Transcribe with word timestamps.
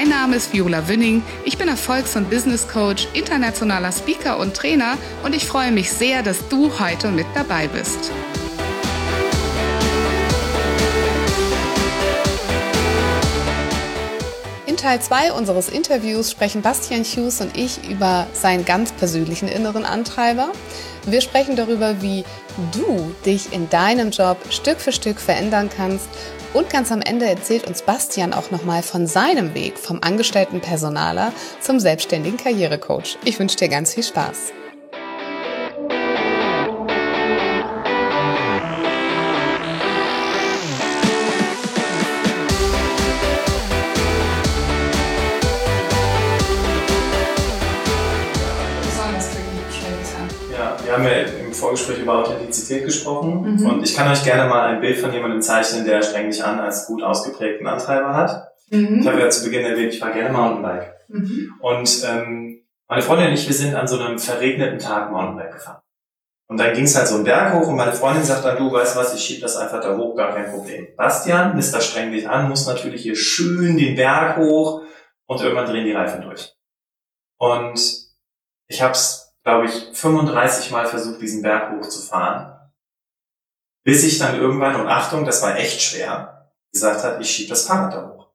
Mein 0.00 0.08
Name 0.08 0.36
ist 0.36 0.54
Viola 0.54 0.88
Wünning. 0.88 1.22
Ich 1.44 1.58
bin 1.58 1.68
Erfolgs- 1.68 2.16
und 2.16 2.30
Business 2.30 2.66
Coach, 2.66 3.06
internationaler 3.12 3.92
Speaker 3.92 4.38
und 4.38 4.56
Trainer 4.56 4.96
und 5.22 5.34
ich 5.34 5.44
freue 5.44 5.72
mich 5.72 5.92
sehr, 5.92 6.22
dass 6.22 6.48
du 6.48 6.70
heute 6.80 7.10
mit 7.10 7.26
dabei 7.34 7.68
bist. 7.68 8.10
In 14.64 14.78
Teil 14.78 15.02
2 15.02 15.34
unseres 15.34 15.68
Interviews 15.68 16.30
sprechen 16.30 16.62
Bastian 16.62 17.04
Hughes 17.04 17.42
und 17.42 17.54
ich 17.54 17.86
über 17.86 18.26
seinen 18.32 18.64
ganz 18.64 18.92
persönlichen 18.92 19.48
inneren 19.48 19.84
Antreiber. 19.84 20.52
Wir 21.10 21.20
sprechen 21.20 21.56
darüber, 21.56 22.02
wie 22.02 22.24
du 22.72 23.12
dich 23.26 23.52
in 23.52 23.68
deinem 23.68 24.10
Job 24.10 24.36
Stück 24.50 24.80
für 24.80 24.92
Stück 24.92 25.18
verändern 25.18 25.68
kannst 25.74 26.08
und 26.54 26.70
ganz 26.70 26.92
am 26.92 27.00
Ende 27.00 27.26
erzählt 27.26 27.66
uns 27.66 27.82
Bastian 27.82 28.32
auch 28.32 28.52
nochmal 28.52 28.82
von 28.82 29.08
seinem 29.08 29.54
Weg 29.54 29.76
vom 29.76 30.00
angestellten 30.02 30.60
Personaler 30.60 31.32
zum 31.60 31.80
selbstständigen 31.80 32.38
Karrierecoach. 32.38 33.18
Ich 33.24 33.40
wünsche 33.40 33.56
dir 33.56 33.68
ganz 33.68 33.94
viel 33.94 34.04
Spaß. 34.04 34.52
Authentizität 52.50 52.84
gesprochen 52.84 53.56
mhm. 53.56 53.66
und 53.66 53.82
ich 53.82 53.94
kann 53.94 54.10
euch 54.10 54.24
gerne 54.24 54.48
mal 54.48 54.66
ein 54.66 54.80
Bild 54.80 54.98
von 54.98 55.12
jemandem 55.12 55.40
zeichnen, 55.40 55.84
der 55.84 56.02
streng 56.02 56.30
dich 56.30 56.44
an 56.44 56.58
als 56.58 56.86
gut 56.86 57.02
ausgeprägten 57.02 57.66
Antreiber 57.66 58.14
hat. 58.14 58.52
Mhm. 58.70 59.00
Ich 59.00 59.06
habe 59.06 59.20
ja 59.20 59.30
zu 59.30 59.44
Beginn 59.44 59.64
erwähnt, 59.64 59.94
ich 59.94 60.00
fahre 60.00 60.14
gerne 60.14 60.32
Mountainbike. 60.32 60.94
Mhm. 61.08 61.54
Und 61.60 62.04
ähm, 62.08 62.62
meine 62.88 63.02
Freundin 63.02 63.28
und 63.28 63.34
ich, 63.34 63.46
wir 63.46 63.54
sind 63.54 63.74
an 63.74 63.86
so 63.86 63.98
einem 63.98 64.18
verregneten 64.18 64.78
Tag 64.78 65.12
Mountainbike 65.12 65.52
gefahren. 65.52 65.80
Und 66.48 66.58
dann 66.58 66.74
ging 66.74 66.84
es 66.84 66.96
halt 66.96 67.06
so 67.06 67.14
einen 67.14 67.24
Berg 67.24 67.54
hoch 67.54 67.68
und 67.68 67.76
meine 67.76 67.92
Freundin 67.92 68.24
sagt 68.24 68.44
dann, 68.44 68.56
du 68.56 68.72
weißt 68.72 68.96
was, 68.96 69.14
ich 69.14 69.22
schieb 69.22 69.40
das 69.40 69.56
einfach 69.56 69.80
da 69.80 69.96
hoch, 69.96 70.16
gar 70.16 70.34
kein 70.34 70.50
Problem. 70.50 70.88
Bastian, 70.96 71.56
Mr. 71.56 71.80
streng 71.80 72.10
dich 72.10 72.28
an, 72.28 72.48
muss 72.48 72.66
natürlich 72.66 73.02
hier 73.02 73.14
schön 73.14 73.76
den 73.76 73.94
Berg 73.94 74.36
hoch 74.36 74.82
und 75.26 75.40
irgendwann 75.40 75.66
drehen 75.66 75.84
die 75.84 75.92
Reifen 75.92 76.22
durch. 76.22 76.52
Und 77.38 77.80
ich 78.66 78.82
hab's 78.82 79.29
glaube 79.44 79.66
ich, 79.66 79.90
35 79.92 80.70
Mal 80.70 80.86
versucht, 80.86 81.20
diesen 81.20 81.42
Berg 81.42 81.72
hochzufahren, 81.72 82.70
bis 83.84 84.04
ich 84.04 84.18
dann 84.18 84.38
irgendwann, 84.38 84.80
und 84.80 84.88
Achtung, 84.88 85.24
das 85.24 85.42
war 85.42 85.56
echt 85.56 85.80
schwer, 85.80 86.50
gesagt 86.72 87.02
hat, 87.02 87.20
ich 87.20 87.30
schiebe 87.30 87.50
das 87.50 87.66
Fahrrad 87.66 87.94
da 87.94 88.08
hoch. 88.08 88.30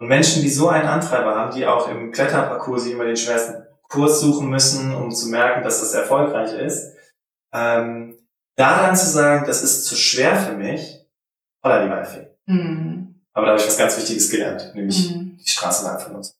Und 0.00 0.08
Menschen, 0.08 0.42
die 0.42 0.50
so 0.50 0.68
einen 0.68 0.88
Antreiber 0.88 1.34
haben, 1.34 1.54
die 1.54 1.66
auch 1.66 1.88
im 1.88 2.12
Kletterparcours 2.12 2.84
sich 2.84 2.92
immer 2.92 3.04
den 3.04 3.16
schwersten 3.16 3.66
Kurs 3.88 4.20
suchen 4.20 4.48
müssen, 4.48 4.94
um 4.94 5.10
zu 5.10 5.28
merken, 5.28 5.64
dass 5.64 5.80
das 5.80 5.94
erfolgreich 5.94 6.52
ist, 6.52 6.94
ähm, 7.52 8.16
da 8.56 8.82
dann 8.82 8.96
zu 8.96 9.06
sagen, 9.06 9.46
das 9.46 9.62
ist 9.62 9.84
zu 9.84 9.96
schwer 9.96 10.36
für 10.36 10.52
mich, 10.52 11.06
voller 11.62 11.84
die 11.84 11.90
Waldfee. 11.90 12.28
Mhm. 12.46 13.24
Aber 13.32 13.46
da 13.46 13.52
habe 13.52 13.60
ich 13.60 13.66
was 13.66 13.78
ganz 13.78 13.96
Wichtiges 13.96 14.30
gelernt, 14.30 14.72
nämlich 14.74 15.10
mhm. 15.10 15.38
die 15.38 15.48
Straße 15.48 15.84
lang 15.84 15.98
von 16.00 16.16
uns. 16.16 16.37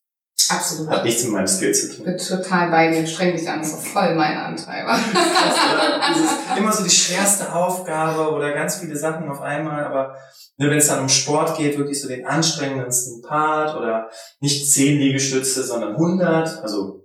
Absolut. 0.51 0.89
Hat 0.89 1.05
nichts 1.05 1.25
mit 1.25 1.33
meinem 1.33 1.47
Skill 1.47 1.75
zu 1.75 1.89
tun. 1.89 1.97
Ich 1.99 2.05
bin 2.05 2.19
total 2.19 2.71
bei 2.71 2.91
dir, 2.91 3.07
streng 3.07 3.37
dich 3.37 3.49
an, 3.49 3.59
das 3.59 3.73
ist 3.73 3.89
voll 3.89 4.15
mein 4.15 4.37
Antreiber. 4.37 4.95
ist 4.95 6.59
immer 6.59 6.73
so 6.73 6.85
die 6.85 6.91
schwerste 6.91 7.53
Aufgabe 7.53 8.33
oder 8.33 8.53
ganz 8.53 8.77
viele 8.77 8.97
Sachen 8.97 9.29
auf 9.29 9.43
einmal, 9.43 9.85
aber 9.85 10.17
ne, 10.57 10.71
wenn 10.71 10.79
es 10.79 10.89
dann 10.89 11.01
um 11.01 11.09
Sport 11.09 11.57
geht, 11.59 11.77
wirklich 11.77 12.01
so 12.01 12.09
den 12.09 12.27
anstrengendsten 12.27 13.23
Part 13.23 13.77
oder 13.77 14.09
nicht 14.41 14.71
zehn 14.73 14.99
Liegestütze, 14.99 15.63
sondern 15.63 15.93
100, 15.93 16.63
also 16.63 17.05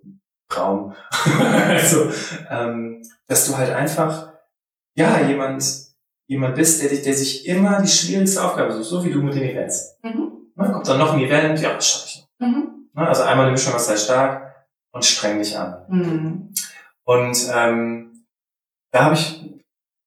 Traum. 0.50 0.94
also, 1.68 2.12
ähm, 2.50 3.02
dass 3.28 3.48
du 3.48 3.58
halt 3.58 3.72
einfach, 3.72 4.34
ja, 4.96 5.20
jemand, 5.22 5.64
jemand 6.28 6.56
bist, 6.56 6.82
der, 6.82 6.90
dich, 6.90 7.02
der 7.02 7.14
sich 7.14 7.48
immer 7.48 7.82
die 7.82 7.88
schwierigste 7.88 8.44
Aufgabe 8.44 8.74
sucht, 8.74 8.86
so 8.86 9.04
wie 9.04 9.12
du 9.12 9.22
mit 9.22 9.34
den 9.36 9.44
Events. 9.44 9.98
Mhm. 10.04 10.52
Na, 10.56 10.72
kommt 10.72 10.88
dann 10.88 11.00
noch 11.00 11.14
ein 11.14 11.20
Event, 11.20 11.60
ja, 11.60 11.74
das 11.74 11.90
schaffe 11.90 12.06
ich 12.08 12.28
noch. 12.40 12.48
Mhm. 12.48 12.83
Ne? 12.94 13.08
Also 13.08 13.24
einmal 13.24 13.48
die 13.48 13.52
Mischung 13.52 13.74
aus 13.74 13.88
sei 13.88 13.98
stark 13.98 14.66
und 14.92 15.06
streng 15.06 15.40
dich 15.40 15.58
an. 15.58 15.86
Mhm. 15.88 16.54
Und 17.06 17.38
ähm, 17.54 18.26
da 18.92 19.06
habe 19.06 19.16
ich 19.16 19.54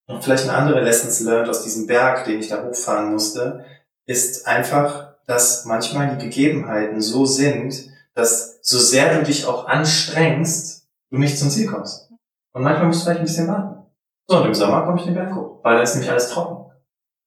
noch 0.08 0.22
vielleicht 0.22 0.44
eine 0.44 0.56
andere 0.56 0.80
Lessons 0.80 1.20
learned 1.20 1.48
aus 1.48 1.62
diesem 1.62 1.86
Berg, 1.86 2.24
den 2.24 2.40
ich 2.40 2.48
da 2.48 2.62
hochfahren 2.62 3.10
musste, 3.10 3.64
ist 4.06 4.46
einfach, 4.46 5.16
dass 5.26 5.64
manchmal 5.64 6.16
die 6.16 6.24
Gegebenheiten 6.24 7.00
so 7.00 7.26
sind, 7.26 7.90
dass 8.14 8.60
so 8.62 8.78
sehr 8.78 9.18
du 9.18 9.24
dich 9.24 9.46
auch 9.46 9.66
anstrengst, 9.66 10.86
du 11.10 11.18
nicht 11.18 11.38
zum 11.38 11.50
Ziel 11.50 11.66
kommst. 11.66 12.10
Und 12.52 12.62
manchmal 12.62 12.86
musst 12.86 13.00
du 13.00 13.04
vielleicht 13.04 13.20
ein 13.20 13.26
bisschen 13.26 13.48
warten. 13.48 13.86
So, 14.28 14.38
und 14.38 14.46
im 14.46 14.54
Sommer 14.54 14.84
komme 14.84 14.98
ich 14.98 15.04
den 15.04 15.14
Berg 15.14 15.34
hoch, 15.34 15.60
weil 15.62 15.76
da 15.76 15.82
ist 15.82 15.94
nämlich 15.94 16.10
alles 16.10 16.30
trocken. 16.30 16.72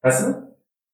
Weißt 0.01 0.25
du? 0.25 0.48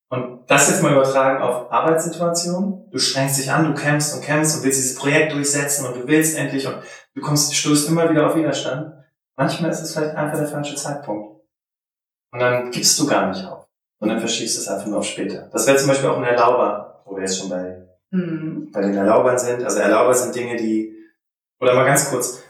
Und 0.09 0.43
das 0.47 0.69
jetzt 0.69 0.83
mal 0.83 0.93
übertragen 0.93 1.41
auf 1.41 1.71
Arbeitssituationen. 1.71 2.89
Du 2.91 2.97
strengst 2.99 3.39
dich 3.39 3.51
an, 3.51 3.65
du 3.65 3.73
kämpfst 3.73 4.15
und 4.15 4.23
kämpfst 4.23 4.57
und 4.57 4.63
willst 4.63 4.79
dieses 4.79 4.95
Projekt 4.95 5.33
durchsetzen 5.33 5.85
und 5.85 5.95
du 5.95 6.07
willst 6.07 6.37
endlich 6.37 6.67
und 6.67 6.77
du 7.15 7.21
kommst, 7.21 7.55
stößt 7.55 7.89
immer 7.89 8.09
wieder 8.09 8.27
auf 8.27 8.35
Widerstand. 8.35 8.93
Manchmal 9.35 9.71
ist 9.71 9.81
es 9.81 9.93
vielleicht 9.93 10.15
einfach 10.15 10.37
der 10.37 10.47
falsche 10.47 10.75
Zeitpunkt. 10.75 11.41
Und 12.31 12.39
dann 12.39 12.71
gibst 12.71 12.99
du 12.99 13.07
gar 13.07 13.29
nicht 13.29 13.45
auf. 13.45 13.67
Und 13.99 14.09
dann 14.09 14.19
verschiebst 14.19 14.57
du 14.57 14.61
es 14.61 14.67
einfach 14.67 14.85
nur 14.85 14.99
auf 14.99 15.05
später. 15.05 15.49
Das 15.51 15.65
wäre 15.65 15.77
zum 15.77 15.87
Beispiel 15.87 16.09
auch 16.09 16.17
ein 16.17 16.23
Erlauber, 16.23 17.01
wo 17.05 17.15
wir 17.15 17.21
jetzt 17.21 17.39
schon 17.39 17.49
bei, 17.49 17.87
mhm. 18.11 18.69
bei 18.71 18.81
den 18.81 18.95
Erlaubern 18.95 19.37
sind. 19.37 19.63
Also 19.63 19.79
Erlauber 19.79 20.13
sind 20.13 20.35
Dinge, 20.35 20.55
die, 20.55 20.93
oder 21.59 21.73
mal 21.73 21.85
ganz 21.85 22.09
kurz, 22.09 22.43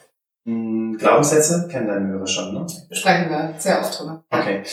hm, 0.45 0.97
Glaubenssätze 0.97 1.67
kennen 1.67 1.87
deine 1.87 2.07
Hörer 2.07 2.27
schon, 2.27 2.53
ne? 2.53 2.65
Sprechen 2.91 3.29
wir 3.29 3.53
sehr 3.57 3.79
oft 3.79 3.99
drüber. 3.99 4.23
Okay. 4.29 4.63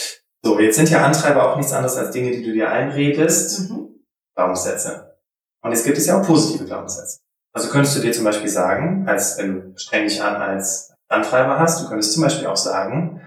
So, 0.45 0.59
jetzt 0.59 0.77
sind 0.77 0.91
ja 0.91 1.05
Antreiber 1.05 1.51
auch 1.51 1.57
nichts 1.57 1.73
anderes 1.73 1.97
als 1.97 2.11
Dinge, 2.11 2.33
die 2.33 2.43
du 2.43 2.53
dir 2.53 2.71
einredest. 2.71 3.71
Mhm. 3.71 4.01
Glaubenssätze. 4.35 5.19
Und 5.63 5.71
jetzt 5.71 5.85
gibt 5.85 5.99
es 5.99 6.07
ja 6.07 6.21
auch 6.21 6.27
positive 6.27 6.65
Glaubenssätze. 6.65 7.21
Also 7.55 7.69
könntest 7.69 7.97
du 7.97 8.01
dir 8.01 8.13
zum 8.13 8.25
Beispiel 8.25 8.49
sagen, 8.49 9.07
als 9.07 9.39
wenn 9.39 9.55
du 9.73 9.79
streng 9.79 10.05
dich 10.05 10.23
an 10.23 10.37
als 10.37 10.95
Antreiber 11.09 11.59
hast, 11.59 11.83
du 11.83 11.89
könntest 11.89 12.15
zum 12.15 12.23
Beispiel 12.23 12.47
auch 12.47 12.57
sagen, 12.57 13.21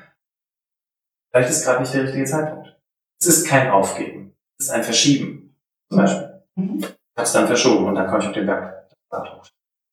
vielleicht 1.32 1.50
ist 1.52 1.64
gerade 1.64 1.82
nicht 1.82 1.94
der 1.94 2.04
richtige 2.04 2.26
Zeitpunkt. 2.26 2.76
Es 3.22 3.28
ist 3.28 3.48
kein 3.48 3.70
Aufgeben. 3.70 4.36
Es 4.60 4.66
ist 4.66 4.72
ein 4.72 4.84
Verschieben. 4.84 5.56
Zum 5.90 6.00
Beispiel. 6.00 6.44
Mhm. 6.56 6.86
Hab's 7.18 7.32
dann 7.32 7.48
verschoben 7.48 7.86
und 7.86 7.96
dann 7.96 8.08
komme 8.08 8.20
ich 8.20 8.28
auf 8.28 8.34
den 8.34 8.48
Berg. 8.48 8.90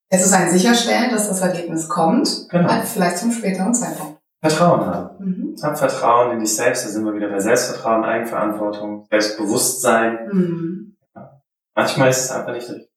Es 0.09 0.27
ist 0.27 0.33
ein 0.33 0.51
Sicherstellen, 0.51 1.11
dass 1.11 1.29
das 1.29 1.41
Ergebnis 1.41 1.89
kommt, 1.89 2.49
genau. 2.51 2.69
vielleicht 2.83 3.19
zum 3.19 3.33
späteren 3.33 3.73
Zeitpunkt. 3.75 4.22
Vertrauen 4.43 4.87
haben. 4.87 5.25
Mhm. 5.25 5.57
Hab 5.63 5.79
Vertrauen 5.79 6.33
in 6.33 6.41
dich 6.41 6.57
selbst, 6.57 6.85
da 6.85 6.89
sind 6.89 7.05
wir 7.05 7.15
wieder 7.15 7.29
bei 7.29 7.39
Selbstvertrauen, 7.39 8.05
Eigenverantwortung, 8.05 9.07
Selbstbewusstsein. 9.09 10.29
Mhm. 10.33 10.97
Ja. 11.15 11.41
Manchmal 11.77 12.11
ist 12.11 12.25
es 12.25 12.31
einfach 12.33 12.53
nicht 12.53 12.69
richtig. 12.69 12.89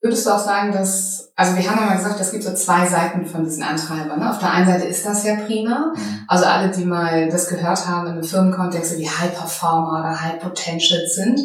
Würdest 0.00 0.26
du 0.26 0.30
auch 0.30 0.38
sagen, 0.38 0.70
dass, 0.70 1.32
also 1.34 1.56
wir 1.56 1.68
haben 1.68 1.80
ja 1.80 1.86
mal 1.86 1.96
gesagt, 1.96 2.20
es 2.20 2.30
gibt 2.30 2.44
so 2.44 2.52
zwei 2.54 2.86
Seiten 2.86 3.24
von 3.24 3.42
diesen 3.42 3.62
Antreibern. 3.62 4.20
Ne? 4.20 4.30
Auf 4.30 4.38
der 4.38 4.52
einen 4.52 4.66
Seite 4.66 4.84
ist 4.84 5.04
das 5.04 5.24
ja 5.24 5.34
prima. 5.34 5.94
Mhm. 5.96 6.24
Also 6.28 6.44
alle, 6.44 6.70
die 6.70 6.84
mal 6.84 7.28
das 7.28 7.48
gehört 7.48 7.88
haben 7.88 8.06
in 8.06 8.12
einem 8.12 8.22
Firmenkontext, 8.22 8.98
wie 8.98 9.08
High 9.08 9.34
Performer 9.34 10.00
oder 10.00 10.20
High 10.20 10.40
Potential 10.40 11.00
sind, 11.08 11.40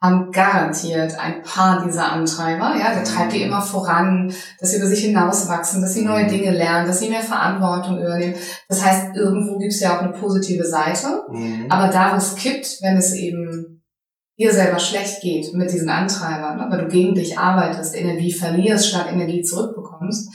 haben 0.00 0.30
garantiert 0.30 1.18
ein 1.18 1.42
paar 1.42 1.84
dieser 1.84 2.12
Antreiber. 2.12 2.76
Ja, 2.78 2.94
der 2.94 3.02
treibt 3.02 3.32
die 3.32 3.38
mhm. 3.38 3.46
immer 3.46 3.62
voran, 3.62 4.32
dass 4.60 4.70
sie 4.70 4.76
über 4.76 4.86
sich 4.86 5.04
hinauswachsen, 5.04 5.82
dass 5.82 5.94
sie 5.94 6.04
neue 6.04 6.24
mhm. 6.24 6.28
Dinge 6.28 6.50
lernen, 6.52 6.86
dass 6.86 7.00
sie 7.00 7.08
mehr 7.08 7.22
Verantwortung 7.22 7.98
übernehmen. 7.98 8.34
Das 8.68 8.84
heißt, 8.84 9.16
irgendwo 9.16 9.58
gibt 9.58 9.72
es 9.72 9.80
ja 9.80 9.96
auch 9.96 10.02
eine 10.02 10.12
positive 10.12 10.64
Seite. 10.64 11.24
Mhm. 11.30 11.66
Aber 11.68 11.88
da, 11.88 12.12
wo 12.12 12.16
es 12.16 12.36
kippt, 12.36 12.78
wenn 12.82 12.96
es 12.96 13.12
eben 13.14 13.82
dir 14.38 14.52
selber 14.52 14.78
schlecht 14.78 15.20
geht 15.20 15.52
mit 15.54 15.72
diesen 15.72 15.88
Antreibern, 15.88 16.58
ne, 16.58 16.66
weil 16.70 16.84
du 16.84 16.88
gegen 16.88 17.16
dich 17.16 17.36
arbeitest, 17.36 17.96
Energie 17.96 18.32
verlierst, 18.32 18.88
statt 18.88 19.08
Energie 19.10 19.42
zurückbekommst, 19.42 20.30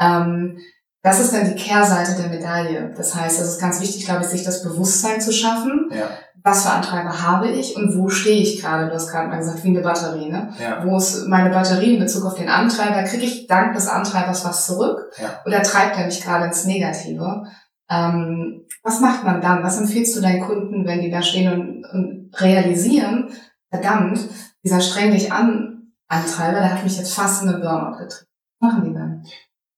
ähm, 0.00 0.58
das 1.02 1.20
ist 1.20 1.32
dann 1.32 1.54
die 1.54 1.62
Kehrseite 1.62 2.20
der 2.20 2.30
Medaille. 2.30 2.92
Das 2.96 3.14
heißt, 3.14 3.38
es 3.38 3.46
ist 3.46 3.60
ganz 3.60 3.80
wichtig, 3.80 4.06
glaube 4.06 4.22
ich, 4.22 4.28
sich 4.28 4.42
das 4.42 4.64
Bewusstsein 4.64 5.20
zu 5.20 5.32
schaffen. 5.32 5.88
Ja 5.92 6.10
was 6.44 6.62
für 6.62 6.72
Antreiber 6.72 7.22
habe 7.22 7.48
ich 7.48 7.74
und 7.74 7.96
wo 7.96 8.10
stehe 8.10 8.42
ich 8.42 8.60
gerade? 8.60 8.86
Du 8.88 8.94
hast 8.94 9.10
gerade 9.10 9.28
mal 9.28 9.38
gesagt, 9.38 9.64
wie 9.64 9.68
eine 9.68 9.80
Batterie, 9.80 10.30
ne? 10.30 10.52
Ja. 10.60 10.84
Wo 10.84 10.98
ist 10.98 11.26
meine 11.26 11.48
Batterie 11.48 11.94
in 11.94 12.00
Bezug 12.00 12.26
auf 12.26 12.34
den 12.34 12.50
Antreiber? 12.50 13.02
Kriege 13.04 13.24
ich 13.24 13.46
dank 13.46 13.74
des 13.74 13.88
Antreibers 13.88 14.44
was 14.44 14.66
zurück? 14.66 15.10
Ja. 15.16 15.40
Oder 15.46 15.62
treibt 15.62 15.96
er 15.96 16.04
mich 16.04 16.22
gerade 16.22 16.44
ins 16.44 16.66
Negative? 16.66 17.44
Ähm, 17.88 18.66
was 18.82 19.00
macht 19.00 19.24
man 19.24 19.40
dann? 19.40 19.62
Was 19.62 19.80
empfiehlst 19.80 20.14
du 20.16 20.20
deinen 20.20 20.42
Kunden, 20.42 20.86
wenn 20.86 21.00
die 21.00 21.10
da 21.10 21.22
stehen 21.22 21.50
und, 21.50 21.84
und 21.86 22.30
realisieren, 22.38 23.30
verdammt, 23.70 24.20
dieser 24.62 24.82
streng 24.82 25.12
dich 25.12 25.32
an 25.32 25.94
Antreiber, 26.08 26.60
der 26.60 26.74
hat 26.74 26.84
mich 26.84 26.98
jetzt 26.98 27.14
fast 27.14 27.42
in 27.42 27.48
eine 27.48 27.58
Burnout 27.58 27.96
getrieben. 27.96 28.28
Was 28.60 28.70
machen 28.70 28.84
die 28.84 28.92
dann? 28.92 29.26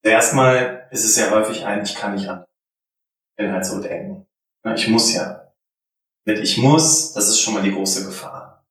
Erstmal 0.02 0.88
ist 0.90 1.04
es 1.04 1.16
ja 1.16 1.30
häufig 1.30 1.64
ein, 1.64 1.82
ich 1.82 1.94
kann 1.94 2.14
nicht 2.14 2.28
anders. 2.28 2.48
Ich 3.30 3.44
bin 3.44 3.52
halt 3.52 3.64
so 3.64 3.80
denken. 3.80 4.26
Ich 4.74 4.88
muss 4.88 5.14
ja. 5.14 5.45
Mit 6.26 6.40
ich 6.40 6.58
muss, 6.58 7.12
das 7.12 7.28
ist 7.28 7.40
schon 7.40 7.54
mal 7.54 7.62
die 7.62 7.72
große 7.72 8.04
Gefahr. 8.04 8.66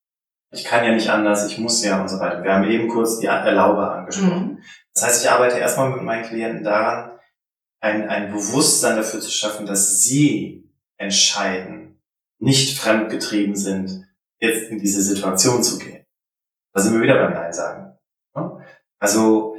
Ich 0.52 0.66
kann 0.66 0.86
ja 0.86 0.94
nicht 0.94 1.10
anders, 1.10 1.50
ich 1.50 1.58
muss 1.58 1.84
ja 1.84 2.02
und 2.02 2.10
so 2.10 2.20
weiter. 2.20 2.44
Wir 2.44 2.54
haben 2.54 2.70
eben 2.70 2.90
kurz 2.90 3.20
die 3.20 3.28
Erlaube 3.28 3.90
angesprochen. 3.90 4.48
Mhm. 4.48 4.64
Das 4.94 5.06
heißt, 5.06 5.24
ich 5.24 5.32
arbeite 5.32 5.58
erstmal 5.58 5.90
mit 5.90 6.04
meinen 6.04 6.24
Klienten 6.24 6.64
daran, 6.64 7.18
ein, 7.82 8.10
ein 8.10 8.32
Bewusstsein 8.32 8.98
dafür 8.98 9.22
zu 9.22 9.32
schaffen, 9.32 9.66
dass 9.66 10.02
sie 10.02 10.70
entscheiden, 10.98 12.02
nicht 12.40 12.78
fremdgetrieben 12.78 13.56
sind, 13.56 14.06
jetzt 14.40 14.70
in 14.70 14.80
diese 14.80 15.02
Situation 15.02 15.64
zu 15.64 15.80
gehen. 15.80 16.06
Da 16.74 16.82
sind 16.82 16.94
wir 16.94 17.02
wieder 17.02 17.24
beim 17.24 17.34
Nein 17.34 17.54
sagen. 17.54 17.98
Also, 19.00 19.58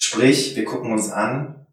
sprich, 0.00 0.54
wir 0.56 0.64
gucken 0.64 0.92
uns 0.92 1.10
an, 1.10 1.65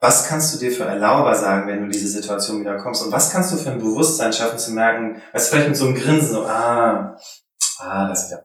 was 0.00 0.26
kannst 0.26 0.54
du 0.54 0.58
dir 0.58 0.72
für 0.72 0.84
erlauber 0.84 1.34
sagen, 1.34 1.68
wenn 1.68 1.82
du 1.82 1.88
diese 1.88 2.08
Situation 2.08 2.60
wieder 2.60 2.78
kommst? 2.78 3.04
Und 3.04 3.12
was 3.12 3.30
kannst 3.30 3.52
du 3.52 3.56
für 3.56 3.70
ein 3.70 3.78
Bewusstsein 3.78 4.32
schaffen, 4.32 4.58
zu 4.58 4.72
merken, 4.72 5.20
du, 5.32 5.50
vielleicht 5.50 5.68
mit 5.68 5.76
so 5.76 5.86
einem 5.86 5.94
Grinsen, 5.94 6.32
so, 6.32 6.46
ah, 6.46 7.16
ah, 7.78 8.08
das 8.08 8.24
ist 8.24 8.30
ja, 8.32 8.38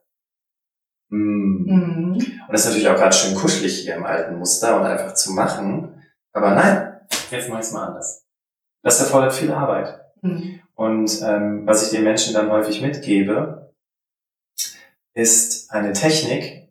hm. 1.09 1.65
Mhm. 1.65 2.13
Und 2.13 2.51
das 2.51 2.61
ist 2.61 2.67
natürlich 2.67 2.89
auch 2.89 2.95
gerade 2.95 3.15
schön 3.15 3.35
kuschelig 3.35 3.79
hier 3.79 3.95
im 3.95 4.05
alten 4.05 4.37
Muster 4.37 4.79
und 4.79 4.85
einfach 4.85 5.13
zu 5.13 5.31
machen. 5.31 6.03
Aber 6.33 6.53
nein, 6.53 6.99
jetzt 7.31 7.49
mach 7.49 7.59
ich 7.59 7.65
es 7.65 7.71
mal 7.71 7.87
anders. 7.87 8.25
Das 8.83 8.99
erfordert 8.99 9.33
viel 9.33 9.51
Arbeit. 9.51 9.99
Mhm. 10.21 10.61
Und 10.73 11.21
ähm, 11.21 11.65
was 11.65 11.85
ich 11.85 11.91
den 11.91 12.03
Menschen 12.03 12.33
dann 12.33 12.51
häufig 12.51 12.81
mitgebe, 12.81 13.73
ist 15.13 15.71
eine 15.71 15.93
Technik, 15.93 16.69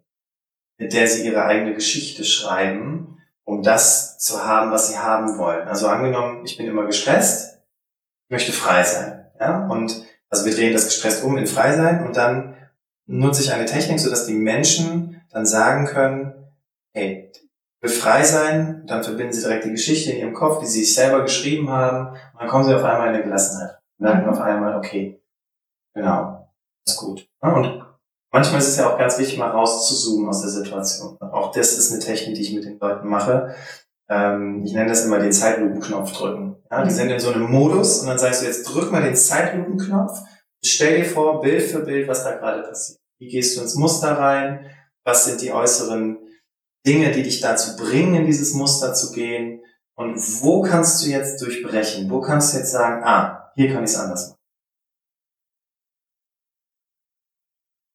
mit 0.78 0.92
der 0.92 1.08
sie 1.08 1.26
ihre 1.26 1.46
eigene 1.46 1.72
Geschichte 1.72 2.24
schreiben, 2.24 3.18
um 3.44 3.62
das 3.62 4.18
zu 4.18 4.44
haben, 4.44 4.70
was 4.70 4.88
sie 4.88 4.98
haben 4.98 5.38
wollen. 5.38 5.68
Also 5.68 5.88
angenommen, 5.88 6.44
ich 6.44 6.56
bin 6.56 6.66
immer 6.66 6.86
gestresst, 6.86 7.60
möchte 8.28 8.52
frei 8.52 8.82
sein. 8.82 9.26
Ja? 9.38 9.66
Und 9.66 10.04
also 10.30 10.44
wir 10.44 10.54
drehen 10.54 10.72
das 10.72 10.86
gestresst 10.86 11.22
um 11.22 11.36
in 11.36 11.46
frei 11.46 11.76
sein 11.76 12.06
und 12.06 12.16
dann 12.16 12.56
nutze 13.06 13.42
ich 13.42 13.52
eine 13.52 13.66
Technik, 13.66 14.00
sodass 14.00 14.26
die 14.26 14.34
Menschen 14.34 15.22
dann 15.30 15.46
sagen 15.46 15.86
können, 15.86 16.32
hey, 16.92 17.30
will 17.80 17.90
frei 17.90 18.22
sein, 18.24 18.86
dann 18.86 19.04
verbinden 19.04 19.32
sie 19.32 19.42
direkt 19.42 19.66
die 19.66 19.70
Geschichte 19.70 20.12
in 20.12 20.18
ihrem 20.18 20.34
Kopf, 20.34 20.60
die 20.60 20.66
sie 20.66 20.80
sich 20.84 20.94
selber 20.94 21.22
geschrieben 21.22 21.70
haben, 21.70 22.08
und 22.08 22.40
dann 22.40 22.48
kommen 22.48 22.64
sie 22.64 22.74
auf 22.74 22.82
einmal 22.82 23.08
in 23.08 23.14
eine 23.14 23.24
Gelassenheit. 23.24 23.78
Und 23.98 24.04
merken 24.04 24.28
auf 24.28 24.40
einmal, 24.40 24.76
okay, 24.76 25.20
genau, 25.92 26.48
ist 26.86 26.96
gut. 26.96 27.28
Und 27.40 27.83
manchmal 28.34 28.60
ist 28.60 28.68
es 28.68 28.76
ja 28.76 28.92
auch 28.92 28.98
ganz 28.98 29.18
wichtig, 29.18 29.38
mal 29.38 29.50
rauszuzoomen 29.50 30.28
aus 30.28 30.42
der 30.42 30.50
Situation. 30.50 31.16
Auch 31.20 31.52
das 31.52 31.78
ist 31.78 31.90
eine 31.92 32.00
Technik, 32.00 32.34
die 32.34 32.42
ich 32.42 32.52
mit 32.52 32.64
den 32.64 32.78
Leuten 32.78 33.08
mache. 33.08 33.54
Ähm, 34.10 34.62
Ich 34.64 34.74
nenne 34.74 34.90
das 34.90 35.06
immer 35.06 35.18
den 35.18 35.32
Zeitlupenknopf 35.32 36.12
drücken. 36.12 36.56
Ja, 36.70 36.84
die 36.84 36.90
sind 36.90 37.10
in 37.10 37.20
so 37.20 37.30
einem 37.30 37.50
Modus 37.50 38.00
und 38.00 38.08
dann 38.08 38.18
sagst 38.18 38.42
du 38.42 38.46
jetzt, 38.46 38.64
drück 38.64 38.92
mal 38.92 39.02
den 39.02 39.16
Zeitlupenknopf 39.16 40.20
Stell 40.64 41.02
dir 41.02 41.04
vor, 41.04 41.42
Bild 41.42 41.62
für 41.62 41.80
Bild, 41.80 42.08
was 42.08 42.24
da 42.24 42.36
gerade 42.36 42.62
passiert. 42.62 42.98
Wie 43.18 43.28
gehst 43.28 43.56
du 43.56 43.60
ins 43.60 43.74
Muster 43.74 44.12
rein? 44.18 44.66
Was 45.04 45.26
sind 45.26 45.42
die 45.42 45.52
äußeren 45.52 46.18
Dinge, 46.86 47.12
die 47.12 47.22
dich 47.22 47.42
dazu 47.42 47.76
bringen, 47.76 48.14
in 48.14 48.24
dieses 48.24 48.54
Muster 48.54 48.94
zu 48.94 49.12
gehen? 49.12 49.60
Und 49.94 50.16
wo 50.42 50.62
kannst 50.62 51.04
du 51.04 51.10
jetzt 51.10 51.42
durchbrechen? 51.42 52.10
Wo 52.10 52.22
kannst 52.22 52.54
du 52.54 52.58
jetzt 52.58 52.72
sagen, 52.72 53.04
ah, 53.04 53.52
hier 53.56 53.72
kann 53.72 53.84
ich 53.84 53.90
es 53.90 53.98
anders 53.98 54.30
machen? 54.30 54.38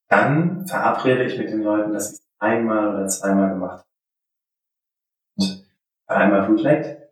Dann 0.09 0.67
verabrede 0.67 1.23
ich 1.25 1.37
mit 1.37 1.49
den 1.49 1.61
Leuten, 1.61 1.93
dass 1.93 2.11
ich 2.13 2.19
es 2.19 2.25
einmal 2.39 2.95
oder 2.95 3.07
zweimal 3.07 3.49
gemacht 3.49 3.79
habe. 3.79 3.83
Und 5.37 5.65
bei 6.07 6.15
einmal 6.15 6.45
Blut 6.47 6.61
leckt, 6.61 7.09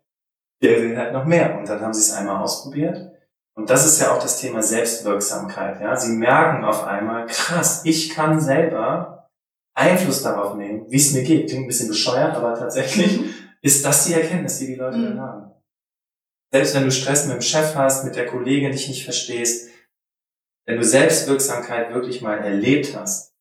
der 0.61 0.81
will 0.81 0.97
halt 0.97 1.13
noch 1.13 1.25
mehr. 1.25 1.57
Und 1.57 1.69
dann 1.69 1.79
haben 1.81 1.93
sie 1.93 2.01
es 2.01 2.13
einmal 2.13 2.41
ausprobiert 2.41 3.11
und 3.57 3.71
das 3.71 3.87
ist 3.87 3.99
ja 3.99 4.11
auch 4.11 4.21
das 4.21 4.39
Thema 4.39 4.61
Selbstwirksamkeit. 4.61 5.81
Ja, 5.81 5.95
sie 5.95 6.15
merken 6.15 6.63
auf 6.63 6.83
einmal, 6.83 7.25
krass, 7.25 7.81
ich 7.85 8.11
kann 8.11 8.39
selber 8.39 9.31
Einfluss 9.73 10.21
darauf 10.21 10.55
nehmen, 10.55 10.85
wie 10.91 10.97
es 10.97 11.11
mir 11.13 11.23
geht. 11.23 11.49
Klingt 11.49 11.63
ein 11.65 11.67
bisschen 11.67 11.87
bescheuert, 11.87 12.35
aber 12.35 12.53
tatsächlich 12.53 13.19
ist 13.63 13.83
das 13.83 14.05
die 14.05 14.13
Erkenntnis, 14.13 14.59
die 14.59 14.67
die 14.67 14.75
Leute 14.75 15.01
dann 15.01 15.15
Mhm. 15.15 15.21
haben. 15.21 15.51
Selbst 16.51 16.75
wenn 16.75 16.83
du 16.83 16.91
Stress 16.91 17.25
mit 17.25 17.35
dem 17.35 17.41
Chef 17.41 17.75
hast, 17.75 18.05
mit 18.05 18.15
der 18.15 18.27
Kollegin 18.27 18.71
dich 18.71 18.87
nicht 18.89 19.03
verstehst, 19.03 19.71
wenn 20.67 20.77
du 20.77 20.83
Selbstwirksamkeit 20.83 21.93
wirklich 21.93 22.21
mal 22.21 22.37
erlebt 22.37 22.95
hast, 22.95 23.33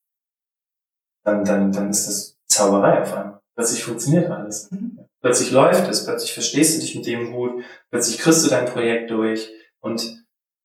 dann, 1.24 1.44
dann, 1.44 1.72
dann 1.72 1.90
ist 1.90 2.06
das 2.06 2.38
Zauberei 2.46 3.02
auf 3.02 3.12
einmal. 3.12 3.40
Plötzlich 3.54 3.84
funktioniert 3.84 4.30
alles. 4.30 4.70
Mhm. 4.70 5.00
Plötzlich 5.20 5.50
läuft 5.50 5.88
es, 5.88 6.04
plötzlich 6.04 6.32
verstehst 6.32 6.76
du 6.76 6.80
dich 6.80 6.94
mit 6.94 7.06
dem 7.06 7.32
gut, 7.32 7.64
plötzlich 7.90 8.18
kriegst 8.18 8.44
du 8.46 8.50
dein 8.50 8.66
Projekt 8.66 9.10
durch 9.10 9.50
und 9.80 10.00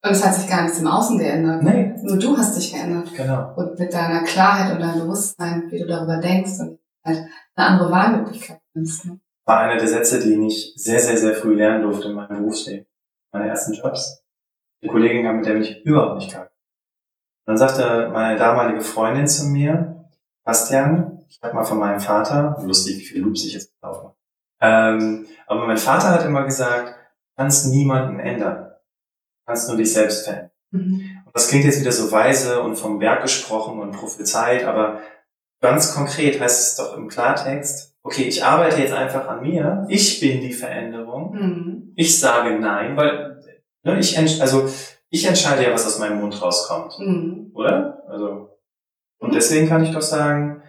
Und 0.04 0.12
es 0.12 0.24
hat 0.24 0.36
sich 0.36 0.48
gar 0.48 0.64
nichts 0.64 0.80
im 0.80 0.88
Außen 0.88 1.18
geändert. 1.18 1.64
nee, 1.64 1.96
Nur 2.04 2.18
du 2.18 2.38
hast 2.38 2.56
dich 2.56 2.72
geändert. 2.72 3.10
genau. 3.16 3.54
Und 3.56 3.80
mit 3.80 3.92
deiner 3.92 4.24
Klarheit 4.24 4.74
und 4.74 4.82
deinem 4.82 5.02
Bewusstsein, 5.02 5.72
wie 5.72 5.80
du 5.80 5.88
darüber 5.88 6.18
denkst 6.18 6.60
und 6.60 6.80
halt 7.04 7.26
eine 7.56 7.68
andere 7.68 7.92
Wahlmöglichkeit 7.92 8.62
nimmst. 8.74 9.06
Ne? 9.06 9.20
war 9.46 9.60
einer 9.62 9.78
der 9.78 9.88
Sätze, 9.88 10.20
die 10.20 10.46
ich 10.46 10.74
sehr, 10.76 11.00
sehr, 11.00 11.18
sehr 11.18 11.34
früh 11.34 11.56
lernen 11.56 11.82
durfte 11.82 12.10
in 12.10 12.14
meinem 12.14 12.38
Berufsleben. 12.38 12.86
Meine 13.34 13.48
ersten 13.50 13.74
Jobs. 13.74 14.24
Die 14.84 14.88
Kollegin 14.88 15.24
kam, 15.26 15.38
mit 15.38 15.46
der 15.46 15.54
bin 15.54 15.64
ich 15.64 15.84
überhaupt 15.84 16.18
nicht 16.20 16.30
klar. 16.32 16.51
Dann 17.46 17.58
sagte 17.58 18.10
meine 18.14 18.38
damalige 18.38 18.82
Freundin 18.82 19.28
zu 19.28 19.46
mir, 19.48 20.06
Bastian, 20.44 21.26
ich 21.30 21.40
habe 21.42 21.54
mal 21.56 21.64
von 21.64 21.80
meinem 21.80 22.00
Vater, 22.00 22.58
lustig, 22.66 22.98
wie 22.98 23.06
viel 23.06 23.22
Loops 23.22 23.46
ich 23.46 23.54
jetzt 23.54 23.74
laufe, 23.82 24.14
ähm, 24.62 25.26
aber 25.48 25.66
mein 25.66 25.78
Vater 25.78 26.10
hat 26.10 26.26
immer 26.26 26.44
gesagt, 26.44 26.90
du 26.90 27.42
kannst 27.42 27.68
niemanden 27.68 28.20
ändern. 28.20 28.66
Du 28.66 29.46
kannst 29.48 29.68
nur 29.68 29.78
dich 29.78 29.92
selbst 29.92 30.26
verändern. 30.26 30.52
Mhm. 30.72 31.02
Und 31.26 31.36
das 31.36 31.48
klingt 31.48 31.66
jetzt 31.66 31.82
wieder 31.82 31.92
so 31.92 32.12
weise 32.12 32.62
und 32.62 32.76
vom 32.76 33.00
Berg 33.00 33.24
gesprochen 33.24 33.80
und 33.80 33.92
prophezeit, 33.92 34.64
aber 34.66 35.02
ganz 35.62 35.94
konkret 35.94 36.40
heißt 36.40 36.60
es 36.70 36.76
doch 36.76 36.96
im 36.98 37.08
Klartext, 37.08 37.96
okay, 38.04 38.24
ich 38.24 38.44
arbeite 38.44 38.82
jetzt 38.82 38.94
einfach 38.94 39.28
an 39.28 39.42
mir, 39.42 39.86
ich 39.90 40.20
bin 40.20 40.42
die 40.42 40.54
Veränderung, 40.54 41.34
Mhm. 41.34 41.94
ich 41.96 42.20
sage 42.20 42.60
nein, 42.60 42.98
weil 42.98 43.42
ne, 43.84 44.00
ich, 44.00 44.18
also, 44.42 44.70
ich 45.12 45.26
entscheide 45.26 45.64
ja, 45.64 45.74
was 45.74 45.86
aus 45.86 46.00
meinem 46.00 46.20
Mund 46.22 46.42
rauskommt, 46.42 46.98
Mhm. 47.00 47.52
oder? 47.54 48.04
Also, 48.08 48.58
und 49.20 49.36
deswegen 49.36 49.68
kann 49.68 49.84
ich 49.84 49.92
doch 49.92 50.02
sagen, 50.02 50.64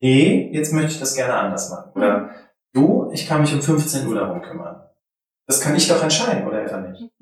nee, 0.00 0.50
jetzt 0.52 0.72
möchte 0.72 0.92
ich 0.92 0.98
das 0.98 1.14
gerne 1.14 1.34
anders 1.34 1.70
machen. 1.70 1.92
Oder 1.94 2.34
du, 2.72 3.10
ich 3.12 3.28
kann 3.28 3.42
mich 3.42 3.52
um 3.54 3.62
15 3.62 4.08
Uhr 4.08 4.14
darum 4.14 4.42
kümmern. 4.42 4.88
Das 5.46 5.60
kann 5.60 5.76
ich 5.76 5.86
doch 5.88 6.02
entscheiden, 6.02 6.46
oder 6.48 6.62
etwa 6.64 6.78
nicht? 6.78 7.12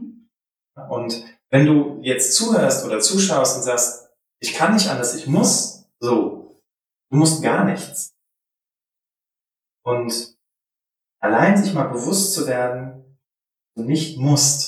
Und 0.89 1.25
wenn 1.51 1.67
du 1.67 1.99
jetzt 2.03 2.35
zuhörst 2.35 2.87
oder 2.87 3.01
zuschaust 3.01 3.57
und 3.57 3.63
sagst, 3.63 4.11
ich 4.41 4.55
kann 4.55 4.75
nicht 4.75 4.89
anders, 4.89 5.15
ich 5.17 5.27
muss 5.27 5.89
so, 5.99 6.63
du 7.11 7.17
musst 7.17 7.43
gar 7.43 7.65
nichts. 7.65 8.15
Und 9.85 10.37
allein 11.21 11.57
sich 11.57 11.75
mal 11.75 11.89
bewusst 11.89 12.35
zu 12.35 12.47
werden, 12.47 13.19
du 13.75 13.83
nicht 13.83 14.19
musst, 14.19 14.68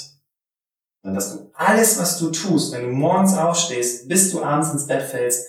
sondern 1.02 1.14
dass 1.16 1.32
du 1.36 1.50
alles, 1.54 1.98
was 1.98 2.18
du 2.18 2.30
tust, 2.30 2.72
wenn 2.72 2.82
du 2.82 2.88
morgens 2.90 3.36
aufstehst, 3.36 4.08
bis 4.08 4.30
du 4.30 4.42
abends 4.42 4.72
ins 4.72 4.86
Bett 4.86 5.02
fällst, 5.02 5.48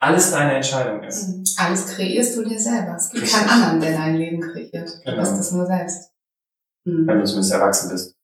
alles 0.00 0.30
deine 0.30 0.54
Entscheidung 0.54 1.02
ist. 1.02 1.28
Mhm. 1.28 1.44
Alles 1.56 1.86
kreierst 1.86 2.36
du 2.36 2.44
dir 2.44 2.58
selber. 2.60 2.94
Es 2.96 3.10
gibt 3.10 3.22
Richtig. 3.24 3.40
keinen 3.40 3.50
anderen, 3.50 3.80
der 3.80 3.92
dein 3.98 4.16
Leben 4.16 4.40
kreiert. 4.40 4.88
Du 5.04 5.10
Genau. 5.10 5.20
bist 5.20 5.32
es 5.40 5.52
nur 5.52 5.66
selbst. 5.66 6.10
Mhm. 6.84 7.06
Wenn 7.06 7.18
du 7.18 7.24
zumindest 7.24 7.52
erwachsen 7.52 7.90
bist. 7.90 8.14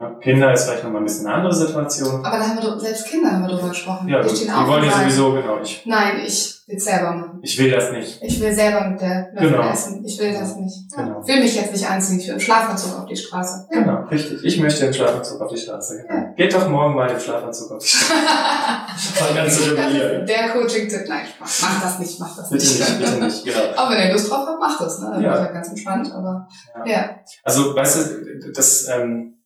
Ja, 0.00 0.10
Kinder 0.18 0.50
ist 0.54 0.64
vielleicht 0.64 0.82
nochmal 0.82 1.02
ein 1.02 1.04
bisschen 1.04 1.26
eine 1.26 1.34
andere 1.36 1.54
Situation. 1.54 2.24
Aber 2.24 2.38
da 2.38 2.48
haben 2.48 2.56
wir 2.56 2.70
doch, 2.70 2.80
selbst 2.80 3.06
Kinder 3.06 3.32
haben 3.32 3.42
wir 3.46 3.54
drüber 3.54 3.68
gesprochen. 3.68 4.08
Ja, 4.08 4.22
die 4.22 4.28
die 4.34 4.48
wollen 4.48 4.84
ja 4.84 4.92
sowieso, 4.92 5.32
genau, 5.34 5.60
ich, 5.62 5.82
Nein, 5.84 6.20
ich 6.24 6.62
will 6.66 6.78
selber 6.78 7.12
machen. 7.12 7.38
ich 7.42 7.58
will 7.58 7.70
das 7.70 7.92
nicht. 7.92 8.18
Ich 8.22 8.40
will 8.40 8.50
selber 8.50 8.88
mit 8.88 8.98
der 8.98 9.28
Löffel 9.34 9.50
Genau. 9.50 9.68
essen. 9.70 10.02
Ich 10.02 10.18
will 10.18 10.32
das 10.32 10.56
nicht. 10.56 10.90
Genau. 10.96 11.20
Ich 11.20 11.28
will 11.28 11.40
mich 11.42 11.54
jetzt 11.54 11.72
nicht 11.72 11.86
anziehen. 11.86 12.18
Ich 12.18 12.26
will 12.28 12.34
im 12.34 12.40
Schlafanzug 12.40 12.98
auf 12.98 13.04
die 13.06 13.16
Straße. 13.16 13.66
Ja. 13.70 13.80
Genau, 13.80 14.02
richtig. 14.04 14.42
Ich 14.42 14.58
möchte 14.58 14.86
im 14.86 14.92
Schlafanzug 14.94 15.38
auf 15.38 15.50
die 15.52 15.58
Straße. 15.58 16.02
Genau. 16.08 16.34
Geht 16.34 16.54
doch 16.54 16.68
morgen 16.70 16.94
mal 16.94 17.10
im 17.10 17.20
Schlafanzug 17.20 17.70
auf 17.72 17.82
die 17.82 17.88
Straße. 17.88 18.14
Mal 19.20 19.34
ganz 19.34 19.58
Das 19.58 19.70
rebellieren. 19.70 20.22
ist 20.22 20.28
der 20.30 20.48
Coaching-Tipp. 20.50 21.04
Nein, 21.08 21.26
Spaß. 21.26 21.62
Mach 21.62 21.82
das 21.82 21.98
nicht, 21.98 22.20
mach 22.20 22.36
das 22.36 22.50
Bitte 22.50 22.64
nicht. 22.64 22.80
nicht, 22.80 22.98
bitte 22.98 23.24
nicht, 23.24 23.44
genau. 23.44 23.60
Aber 23.76 23.90
wenn 23.94 24.06
ihr 24.08 24.12
Lust 24.12 24.30
drauf 24.30 24.46
habt, 24.46 24.60
macht 24.60 24.80
das. 24.80 24.98
Ne? 25.00 25.10
Dann 25.12 25.22
Ja. 25.22 25.34
ist 25.34 25.40
ja 25.40 25.52
ganz 25.52 25.68
entspannt. 25.68 26.12
Aber 26.12 26.48
Ja. 26.86 26.86
ja. 26.92 27.10
Also, 27.44 27.74
weißt 27.74 27.96
du, 27.98 28.52
das, 28.52 28.88
ähm, 28.88 29.36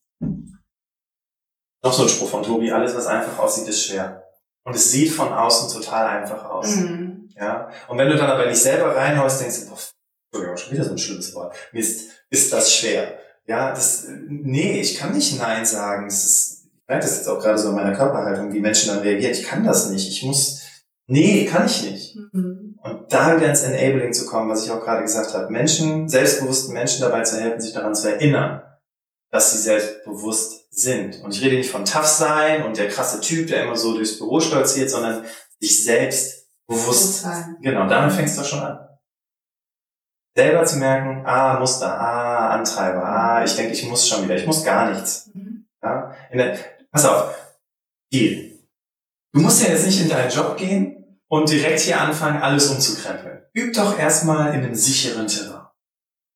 Noch 1.83 1.93
so 1.93 2.05
ein 2.05 2.09
Spruch 2.09 2.31
von 2.31 2.43
Tobi, 2.43 2.73
alles 2.73 2.97
was 2.97 3.07
einfach 3.07 3.39
aussieht, 3.39 3.69
ist 3.69 3.85
schwer. 3.85 4.25
Und 4.65 4.75
es 4.75 4.91
sieht 4.91 5.13
von 5.13 5.33
außen 5.33 5.71
total 5.71 6.07
einfach 6.07 6.45
aus. 6.47 6.77
Mhm. 6.77 7.29
Ja. 7.37 7.69
Und 7.89 7.99
wenn 7.99 8.09
du 8.09 8.17
dann 8.17 8.31
aber 8.31 8.47
nicht 8.47 8.61
selber 8.61 8.97
reinhaust, 8.97 9.41
denkst 9.41 9.61
du, 9.61 9.71
boah, 9.71 9.79
Entschuldigung, 10.33 10.57
schon 10.57 10.73
wieder 10.73 10.85
so 10.85 10.91
ein 10.93 10.99
schlimmes 10.99 11.35
Wort. 11.35 11.55
Mist, 11.73 12.11
ist 12.31 12.53
das 12.53 12.75
schwer. 12.75 13.19
Ja, 13.47 13.71
das, 13.71 14.07
nee, 14.27 14.81
ich 14.81 14.97
kann 14.97 15.13
nicht 15.13 15.39
Nein 15.39 15.67
sagen. 15.67 16.07
Das 16.07 16.25
ist, 16.25 16.65
ich 16.65 16.89
merke 16.89 17.05
das 17.05 17.19
jetzt 17.19 17.29
auch 17.29 17.39
gerade 17.39 17.59
so 17.59 17.69
in 17.69 17.75
meiner 17.75 17.95
Körperhaltung, 17.95 18.53
wie 18.53 18.61
Menschen 18.61 18.89
dann 18.89 19.01
reagieren. 19.01 19.33
Ich 19.33 19.45
kann 19.45 19.65
das 19.65 19.91
nicht. 19.91 20.09
Ich 20.09 20.23
muss, 20.23 20.63
nee, 21.07 21.45
kann 21.45 21.67
ich 21.67 21.83
nicht. 21.91 22.17
Mhm. 22.33 22.79
Und 22.83 23.13
da 23.13 23.37
wieder 23.37 23.49
ins 23.49 23.63
Enabling 23.63 24.13
zu 24.13 24.27
kommen, 24.27 24.51
was 24.51 24.65
ich 24.65 24.71
auch 24.71 24.81
gerade 24.81 25.03
gesagt 25.03 25.35
habe. 25.35 25.51
Menschen, 25.51 26.09
selbstbewussten 26.09 26.73
Menschen 26.73 27.03
dabei 27.03 27.23
zu 27.23 27.39
helfen, 27.39 27.61
sich 27.61 27.75
daran 27.75 27.95
zu 27.95 28.11
erinnern, 28.11 28.63
dass 29.35 29.51
sie 29.51 29.59
selbstbewusst 29.59 30.73
sind. 30.73 31.21
Und 31.23 31.35
ich 31.35 31.43
rede 31.43 31.57
nicht 31.57 31.69
von 31.69 31.85
tough 31.85 32.07
sein 32.07 32.63
und 32.63 32.79
der 32.79 32.89
krasse 32.89 33.21
Typ, 33.21 33.49
der 33.49 33.65
immer 33.65 33.75
so 33.75 33.93
durchs 33.93 34.17
Büro 34.17 34.39
stolziert, 34.39 34.89
sondern 34.89 35.25
sich 35.59 35.83
selbst 35.83 36.47
bewusst. 36.69 37.23
sein. 37.23 37.57
Genau, 37.61 37.89
damit 37.89 38.13
fängst 38.13 38.39
du 38.39 38.45
schon 38.45 38.61
an. 38.61 38.89
Selber 40.37 40.65
zu 40.65 40.77
merken, 40.77 41.27
ah, 41.27 41.59
Muster, 41.59 41.99
ah, 41.99 42.51
Antreiber, 42.51 43.05
ah, 43.05 43.45
ich 43.45 43.57
denke, 43.57 43.73
ich 43.73 43.85
muss 43.89 44.09
schon 44.09 44.23
wieder, 44.23 44.37
ich 44.37 44.47
muss 44.47 44.63
gar 44.63 44.93
nichts. 44.93 45.29
Mhm. 45.35 45.67
Ja? 45.83 46.15
Der, 46.33 46.57
pass 46.93 47.05
auf, 47.05 47.35
Deal. 48.13 48.53
Du 49.33 49.41
musst 49.41 49.65
ja 49.65 49.71
jetzt 49.71 49.87
nicht 49.87 50.01
in 50.01 50.11
deinen 50.11 50.31
Job 50.31 50.57
gehen 50.57 51.19
und 51.27 51.51
direkt 51.51 51.81
hier 51.81 52.01
anfangen, 52.01 52.41
alles 52.41 52.71
umzukrempeln. 52.71 53.43
Üb 53.53 53.75
doch 53.75 53.99
erstmal 53.99 54.55
in 54.55 54.61
einem 54.61 54.77
sicheren 54.77 55.27
Terrain. 55.27 55.67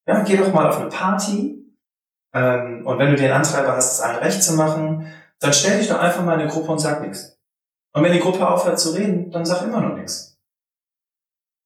Ja, 0.08 0.22
geh 0.24 0.36
doch 0.36 0.52
mal 0.52 0.68
auf 0.68 0.80
eine 0.80 0.88
Party, 0.88 1.57
ähm, 2.34 2.86
und 2.86 2.98
wenn 2.98 3.10
du 3.10 3.16
den 3.16 3.32
Antreiber 3.32 3.76
hast, 3.76 3.92
es 3.92 4.00
allen 4.00 4.18
recht 4.18 4.42
zu 4.42 4.54
machen, 4.54 5.12
dann 5.40 5.52
stell 5.52 5.78
dich 5.78 5.88
doch 5.88 6.00
einfach 6.00 6.24
mal 6.24 6.34
in 6.34 6.40
eine 6.40 6.50
Gruppe 6.50 6.72
und 6.72 6.78
sag 6.78 7.00
nichts. 7.00 7.38
Und 7.94 8.04
wenn 8.04 8.12
die 8.12 8.20
Gruppe 8.20 8.48
aufhört 8.48 8.78
zu 8.78 8.90
reden, 8.90 9.30
dann 9.30 9.44
sag 9.44 9.62
immer 9.62 9.80
noch 9.80 9.96
nichts. 9.96 10.38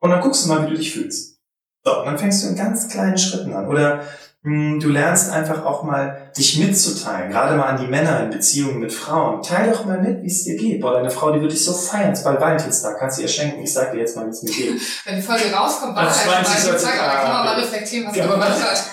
Und 0.00 0.10
dann 0.10 0.20
guckst 0.20 0.44
du 0.44 0.48
mal, 0.48 0.64
wie 0.64 0.70
du 0.70 0.76
dich 0.76 0.92
fühlst. 0.92 1.40
So, 1.84 1.98
und 1.98 2.06
dann 2.06 2.18
fängst 2.18 2.42
du 2.42 2.48
in 2.48 2.56
ganz 2.56 2.88
kleinen 2.88 3.18
Schritten 3.18 3.54
an. 3.54 3.66
Oder 3.66 4.02
du 4.44 4.88
lernst 4.88 5.30
einfach 5.30 5.64
auch 5.64 5.84
mal, 5.84 6.32
dich 6.36 6.58
mitzuteilen. 6.58 7.30
Gerade 7.30 7.56
mal 7.56 7.66
an 7.66 7.80
die 7.80 7.86
Männer 7.86 8.24
in 8.24 8.30
Beziehungen 8.30 8.80
mit 8.80 8.92
Frauen. 8.92 9.40
Teil 9.40 9.70
doch 9.70 9.84
mal 9.84 10.00
mit, 10.00 10.22
wie 10.22 10.26
es 10.26 10.42
dir 10.42 10.56
geht. 10.56 10.80
Boah, 10.80 10.94
deine 10.94 11.10
Frau, 11.10 11.32
die 11.32 11.40
wird 11.40 11.52
dich 11.52 11.64
so 11.64 11.72
feiern. 11.72 12.12
Bald 12.24 12.40
Valentinstag. 12.40 12.98
Kannst 12.98 13.18
du 13.18 13.22
ihr 13.22 13.28
schenken. 13.28 13.62
Ich 13.62 13.72
sag 13.72 13.92
dir 13.92 13.98
jetzt 13.98 14.16
mal, 14.16 14.26
wie 14.26 14.30
es 14.30 14.42
mir 14.42 14.50
geht. 14.50 14.80
Wenn 15.04 15.16
die 15.16 15.22
Folge 15.22 15.52
rauskommt, 15.52 15.94
war 15.94 16.04
das 16.04 16.26
halt 16.26 16.44
mal, 16.44 16.78
Tag, 16.78 17.00
aber 17.00 17.22
kann 17.22 17.32
man 17.32 17.44
mal 17.44 17.60
reflektieren, 17.60 18.08
was 18.08 18.16
ja, 18.16 18.26
gemacht 18.26 18.60
hat. 18.60 18.84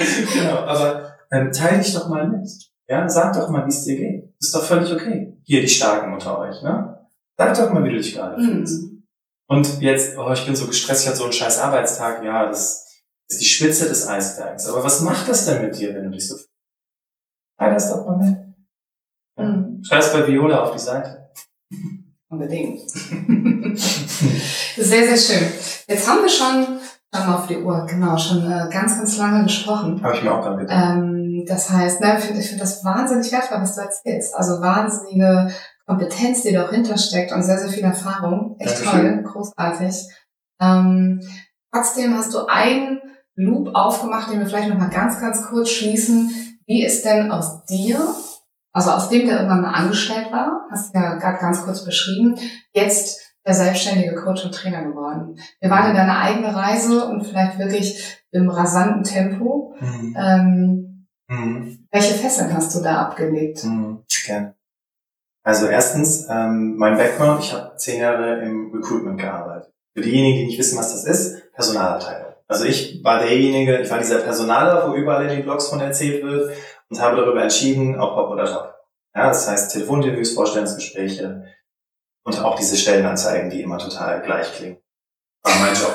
genau, 0.34 0.56
aber 0.56 1.14
ähm, 1.30 1.52
teil 1.52 1.78
dich 1.78 1.94
doch 1.94 2.08
mal 2.08 2.26
mit. 2.28 2.48
Ja, 2.88 3.08
sag 3.08 3.32
doch 3.34 3.48
mal, 3.48 3.64
wie 3.66 3.70
es 3.70 3.84
dir 3.84 3.96
geht. 3.96 4.34
Ist 4.40 4.52
doch 4.52 4.64
völlig 4.64 4.92
okay. 4.92 5.38
Hier 5.44 5.60
die 5.60 5.68
Starken 5.68 6.12
unter 6.12 6.36
euch, 6.40 6.60
ne? 6.62 7.06
Sag 7.38 7.56
doch 7.56 7.72
mal, 7.72 7.84
wie 7.84 7.90
du 7.90 7.96
dich 7.98 8.14
gerade 8.14 8.36
mhm. 8.36 8.46
fühlst. 8.46 8.90
Und 9.46 9.80
jetzt, 9.80 10.18
oh, 10.18 10.32
ich 10.32 10.44
bin 10.44 10.56
so 10.56 10.66
gestresst, 10.66 11.02
ich 11.02 11.08
hatte 11.08 11.18
so 11.18 11.24
einen 11.24 11.32
scheiß 11.32 11.60
Arbeitstag. 11.60 12.24
Ja, 12.24 12.46
das 12.46 12.89
ist 13.30 13.40
die 13.40 13.44
Spitze 13.44 13.88
des 13.88 14.06
Eisbergs. 14.06 14.66
Aber 14.66 14.82
was 14.82 15.00
macht 15.00 15.28
das 15.28 15.46
denn 15.46 15.62
mit 15.62 15.78
dir, 15.78 15.94
wenn 15.94 16.04
du 16.04 16.10
dich 16.10 16.26
so 16.26 16.34
fühlst? 16.34 16.50
Teil 17.58 17.74
das 17.74 17.90
doch 17.90 18.06
mal 18.06 18.16
mit. 18.18 18.36
Ja. 19.38 19.44
Mhm. 19.44 19.82
Schreib's 19.84 20.12
bei 20.12 20.26
Viola 20.26 20.64
auf 20.64 20.72
die 20.72 20.78
Seite. 20.78 21.30
Unbedingt. 22.28 22.90
sehr, 22.90 23.78
sehr 24.76 25.16
schön. 25.16 25.48
Jetzt 25.88 26.08
haben 26.08 26.22
wir 26.22 26.28
schon, 26.28 26.80
schau 27.12 27.26
mal 27.26 27.36
auf 27.36 27.46
die 27.46 27.58
Uhr, 27.58 27.86
genau, 27.88 28.16
schon 28.16 28.44
äh, 28.50 28.68
ganz, 28.70 28.96
ganz 28.96 29.16
lange 29.18 29.44
gesprochen. 29.44 30.02
Habe 30.02 30.16
ich 30.16 30.22
mir 30.22 30.32
auch 30.32 30.42
gerade 30.42 30.58
gedacht. 30.58 30.96
Ähm, 30.96 31.44
das 31.46 31.70
heißt, 31.70 32.00
ne, 32.00 32.16
ich 32.18 32.24
finde 32.24 32.42
find 32.42 32.60
das 32.60 32.84
wahnsinnig 32.84 33.32
wertvoll, 33.32 33.60
was 33.60 33.74
du 33.74 33.80
erzählst. 33.82 34.34
Also 34.34 34.60
wahnsinnige 34.60 35.52
Kompetenz, 35.86 36.42
die 36.42 36.52
da 36.52 36.66
auch 36.66 36.70
hintersteckt 36.70 37.32
und 37.32 37.42
sehr, 37.42 37.58
sehr 37.58 37.70
viel 37.70 37.84
Erfahrung. 37.84 38.56
Echt 38.58 38.84
Dankeschön. 38.84 39.24
toll, 39.24 39.32
großartig. 39.32 40.08
Ähm, 40.60 41.20
trotzdem 41.72 42.16
hast 42.16 42.34
du 42.34 42.46
einen 42.46 43.00
Loop 43.40 43.74
aufgemacht, 43.74 44.30
den 44.30 44.40
wir 44.40 44.46
vielleicht 44.46 44.68
nochmal 44.68 44.90
ganz, 44.90 45.20
ganz 45.20 45.42
kurz 45.46 45.70
schließen. 45.70 46.30
Wie 46.66 46.84
ist 46.84 47.04
denn 47.04 47.32
aus 47.32 47.64
dir, 47.64 47.98
also 48.72 48.90
aus 48.90 49.08
dem, 49.08 49.26
der 49.26 49.36
irgendwann 49.36 49.62
mal 49.62 49.72
angestellt 49.72 50.30
war, 50.30 50.66
hast 50.70 50.94
du 50.94 50.98
ja 50.98 51.14
gerade 51.16 51.38
ganz 51.38 51.64
kurz 51.64 51.84
beschrieben, 51.84 52.36
jetzt 52.72 53.20
der 53.46 53.54
selbstständige 53.54 54.14
Coach 54.14 54.44
und 54.44 54.54
Trainer 54.54 54.84
geworden? 54.84 55.36
Wir 55.60 55.70
waren 55.70 55.90
in 55.90 55.96
deiner 55.96 56.20
eigene 56.20 56.54
Reise 56.54 57.06
und 57.06 57.24
vielleicht 57.24 57.58
wirklich 57.58 58.22
im 58.30 58.50
rasanten 58.50 59.02
Tempo. 59.02 59.74
Mhm. 59.80 60.16
Ähm, 60.18 61.06
mhm. 61.28 61.86
Welche 61.90 62.14
Fesseln 62.14 62.54
hast 62.54 62.74
du 62.76 62.82
da 62.82 63.02
abgelegt? 63.02 63.64
Mhm. 63.64 64.04
Gerne. 64.26 64.54
Also 65.42 65.66
erstens, 65.66 66.26
ähm, 66.28 66.76
mein 66.76 66.98
Background, 66.98 67.42
ich 67.42 67.52
habe 67.52 67.74
zehn 67.76 68.00
Jahre 68.00 68.42
im 68.42 68.70
Recruitment 68.74 69.18
gearbeitet. 69.18 69.72
Für 69.96 70.02
diejenigen, 70.02 70.38
die 70.38 70.46
nicht 70.46 70.58
wissen, 70.58 70.78
was 70.78 70.92
das 70.92 71.04
ist, 71.04 71.52
Personalabteilung. 71.52 72.29
Also 72.50 72.64
ich 72.64 73.04
war 73.04 73.20
derjenige, 73.20 73.80
ich 73.80 73.88
war 73.88 73.98
dieser 73.98 74.18
Personaler, 74.18 74.90
wo 74.90 74.96
überall 74.96 75.22
in 75.22 75.28
den 75.28 75.44
Blogs 75.44 75.68
von 75.68 75.80
erzählt 75.80 76.24
wird 76.24 76.52
und 76.88 77.00
habe 77.00 77.16
darüber 77.18 77.40
entschieden, 77.40 78.00
ob 78.00 78.16
Hop 78.16 78.28
oder 78.30 78.44
Top. 78.44 78.74
Ja, 79.14 79.28
das 79.28 79.48
heißt 79.48 79.72
Telefoninterviews, 79.72 80.34
Vorstellungsgespräche 80.34 81.44
und 82.24 82.40
auch 82.40 82.58
diese 82.58 82.76
Stellenanzeigen, 82.76 83.50
die 83.50 83.62
immer 83.62 83.78
total 83.78 84.20
gleich 84.22 84.52
klingen. 84.52 84.78
War 85.44 85.54
mein 85.60 85.74
Job. 85.76 85.94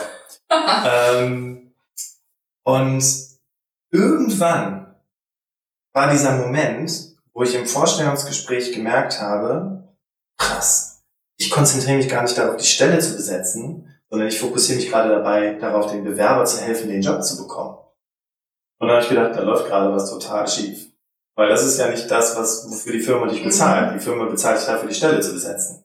ähm, 0.86 1.76
und 2.64 3.04
irgendwann 3.92 4.96
war 5.92 6.10
dieser 6.10 6.38
Moment, 6.38 7.18
wo 7.34 7.44
ich 7.44 7.54
im 7.54 7.68
Vorstellungsgespräch 7.68 8.72
gemerkt 8.72 9.20
habe, 9.20 9.94
krass, 10.38 11.04
ich 11.36 11.52
konzentriere 11.52 11.98
mich 11.98 12.08
gar 12.08 12.22
nicht 12.22 12.38
darauf, 12.38 12.56
die 12.56 12.66
Stelle 12.66 13.00
zu 13.00 13.14
besetzen, 13.14 13.95
sondern 14.16 14.30
ich 14.30 14.40
fokussiere 14.40 14.78
mich 14.78 14.90
gerade 14.90 15.10
dabei, 15.10 15.56
darauf, 15.56 15.92
den 15.92 16.06
Bewerber 16.06 16.46
zu 16.46 16.62
helfen, 16.62 16.88
den 16.88 17.02
Job 17.02 17.22
zu 17.22 17.36
bekommen. 17.36 17.78
Und 18.80 18.88
dann 18.88 18.92
habe 18.92 19.04
ich 19.04 19.10
gedacht, 19.10 19.36
da 19.36 19.42
läuft 19.42 19.68
gerade 19.68 19.94
was 19.94 20.10
total 20.10 20.48
schief. 20.48 20.90
Weil 21.36 21.50
das 21.50 21.66
ist 21.66 21.78
ja 21.78 21.90
nicht 21.90 22.10
das, 22.10 22.38
was, 22.38 22.66
wofür 22.70 22.94
die 22.94 23.02
Firma 23.02 23.28
dich 23.28 23.44
bezahlt. 23.44 23.94
Die 23.94 24.00
Firma 24.00 24.24
bezahlt 24.24 24.58
dich 24.58 24.68
dafür, 24.68 24.88
die 24.88 24.96
Stelle 24.96 25.20
zu 25.20 25.34
besetzen. 25.34 25.84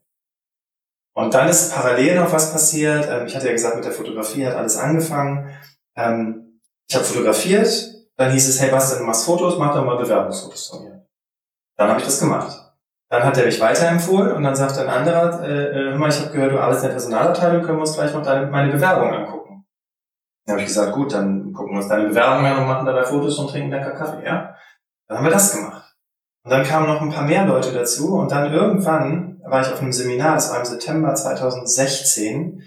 Und 1.17 1.35
dann 1.35 1.49
ist 1.49 1.75
parallel 1.75 2.21
noch 2.21 2.33
was 2.33 2.53
passiert. 2.53 3.09
Ähm, 3.11 3.27
ich 3.27 3.35
hatte 3.35 3.47
ja 3.47 3.53
gesagt, 3.53 3.75
mit 3.75 3.85
der 3.85 3.91
Fotografie 3.93 4.47
hat 4.47 4.55
alles 4.55 4.77
angefangen. 4.77 5.53
Ähm, 5.97 6.61
ich 6.89 6.95
habe 6.95 7.05
fotografiert, 7.05 7.69
dann 8.17 8.31
hieß 8.31 8.49
es, 8.49 8.61
hey 8.61 8.71
Bastian, 8.71 9.01
du 9.01 9.07
machst 9.07 9.25
Fotos, 9.25 9.59
mach 9.59 9.75
doch 9.75 9.85
mal 9.85 9.97
Bewerbungsfotos 9.97 10.69
von 10.69 10.85
mir. 10.85 11.05
Dann 11.77 11.89
habe 11.89 11.99
ich 11.99 12.07
das 12.07 12.21
gemacht. 12.21 12.70
Dann 13.11 13.25
hat 13.25 13.37
er 13.37 13.47
mich 13.47 13.61
weiterempfohlen 13.61 14.33
und 14.33 14.45
dann 14.45 14.55
sagte 14.55 14.83
ein 14.83 14.89
anderer, 14.89 15.43
äh, 15.43 15.71
äh, 15.71 15.91
hör 15.91 15.99
mal, 15.99 16.09
ich 16.09 16.21
habe 16.21 16.31
gehört, 16.31 16.53
du 16.53 16.61
arbeitest 16.61 16.85
in 16.85 16.89
der 16.89 16.95
Personalabteilung, 16.95 17.63
können 17.63 17.79
wir 17.79 17.83
uns 17.83 17.95
gleich 17.95 18.15
noch 18.15 18.23
deine, 18.23 18.47
meine 18.47 18.73
Bewerbung 18.73 19.13
angucken. 19.13 19.67
Dann 20.47 20.55
habe 20.55 20.61
ich 20.61 20.69
gesagt, 20.69 20.93
gut, 20.93 21.13
dann 21.13 21.53
gucken 21.53 21.73
wir 21.73 21.79
uns 21.79 21.89
deine 21.89 22.09
Bewerbung 22.09 22.47
an 22.47 22.59
und 22.59 22.69
machen 22.69 22.87
dabei 22.87 23.05
Fotos 23.05 23.37
und 23.39 23.51
trinken 23.51 23.71
lecker 23.71 23.93
Kaffee, 23.93 24.25
ja? 24.25 24.55
Dann 25.09 25.19
haben 25.19 25.25
wir 25.25 25.33
das 25.33 25.57
gemacht. 25.57 25.97
Und 26.45 26.53
dann 26.53 26.65
kamen 26.65 26.87
noch 26.87 27.03
ein 27.03 27.11
paar 27.11 27.25
mehr 27.25 27.45
Leute 27.47 27.73
dazu 27.73 28.15
und 28.15 28.31
dann 28.31 28.53
irgendwann 28.53 29.41
war 29.45 29.61
ich 29.61 29.73
auf 29.73 29.83
einem 29.83 29.93
Seminar, 29.93 30.37
das 30.37 30.53
war 30.53 30.61
im 30.61 30.65
September 30.65 31.13
2016. 31.13 32.63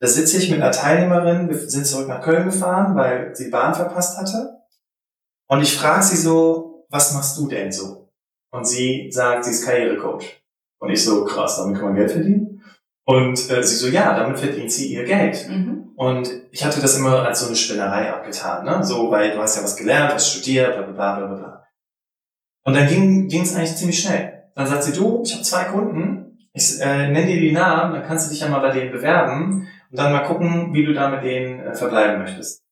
Da 0.00 0.08
sitze 0.08 0.38
ich 0.38 0.50
mit 0.50 0.60
einer 0.60 0.72
Teilnehmerin, 0.72 1.48
wir 1.48 1.56
sind 1.56 1.86
zurück 1.86 2.08
nach 2.08 2.20
Köln 2.20 2.46
gefahren, 2.46 2.96
weil 2.96 3.34
sie 3.34 3.48
Bahn 3.48 3.74
verpasst 3.74 4.18
hatte. 4.18 4.58
Und 5.48 5.62
ich 5.62 5.76
frage 5.76 6.02
sie 6.02 6.16
so, 6.16 6.86
was 6.90 7.14
machst 7.14 7.38
du 7.38 7.46
denn 7.46 7.70
so? 7.70 8.03
Und 8.54 8.66
sie 8.68 9.10
sagt, 9.10 9.44
sie 9.44 9.50
ist 9.50 9.66
Karrierecoach. 9.66 10.40
Und 10.78 10.90
ich 10.90 11.04
so, 11.04 11.24
krass, 11.24 11.56
damit 11.56 11.74
kann 11.74 11.86
man 11.86 11.96
Geld 11.96 12.12
verdienen? 12.12 12.62
Und 13.04 13.50
äh, 13.50 13.62
sie 13.64 13.74
so, 13.74 13.88
ja, 13.88 14.16
damit 14.16 14.38
verdient 14.38 14.70
sie 14.70 14.94
ihr 14.94 15.02
Geld. 15.04 15.48
Mhm. 15.48 15.90
Und 15.96 16.30
ich 16.52 16.64
hatte 16.64 16.80
das 16.80 16.96
immer 16.96 17.26
als 17.26 17.40
so 17.40 17.48
eine 17.48 17.56
Spinnerei 17.56 18.12
abgetan, 18.12 18.64
ne? 18.64 18.84
So, 18.84 19.10
weil 19.10 19.32
du 19.32 19.38
hast 19.38 19.56
ja 19.56 19.64
was 19.64 19.74
gelernt, 19.74 20.14
hast 20.14 20.30
studiert, 20.30 20.76
bla 20.76 20.86
bla 20.86 21.16
bla 21.16 21.26
bla 21.26 21.36
bla. 21.36 21.66
Und 22.64 22.76
dann 22.76 22.86
ging 22.86 23.42
es 23.42 23.56
eigentlich 23.56 23.74
ziemlich 23.74 24.00
schnell. 24.00 24.44
Dann 24.54 24.68
sagt 24.68 24.84
sie, 24.84 24.92
du, 24.92 25.22
ich 25.24 25.34
habe 25.34 25.42
zwei 25.42 25.64
Kunden, 25.64 26.38
ich 26.52 26.80
äh, 26.80 27.08
nenne 27.10 27.26
dir 27.26 27.40
die 27.40 27.52
Namen, 27.52 27.92
dann 27.92 28.06
kannst 28.06 28.26
du 28.26 28.30
dich 28.30 28.40
ja 28.40 28.48
mal 28.48 28.60
bei 28.60 28.70
denen 28.70 28.92
bewerben 28.92 29.68
und 29.90 29.98
dann 29.98 30.12
mal 30.12 30.20
gucken, 30.20 30.72
wie 30.72 30.84
du 30.84 30.94
da 30.94 31.10
mit 31.10 31.24
denen 31.24 31.58
äh, 31.58 31.74
verbleiben 31.74 32.22
möchtest. 32.22 32.62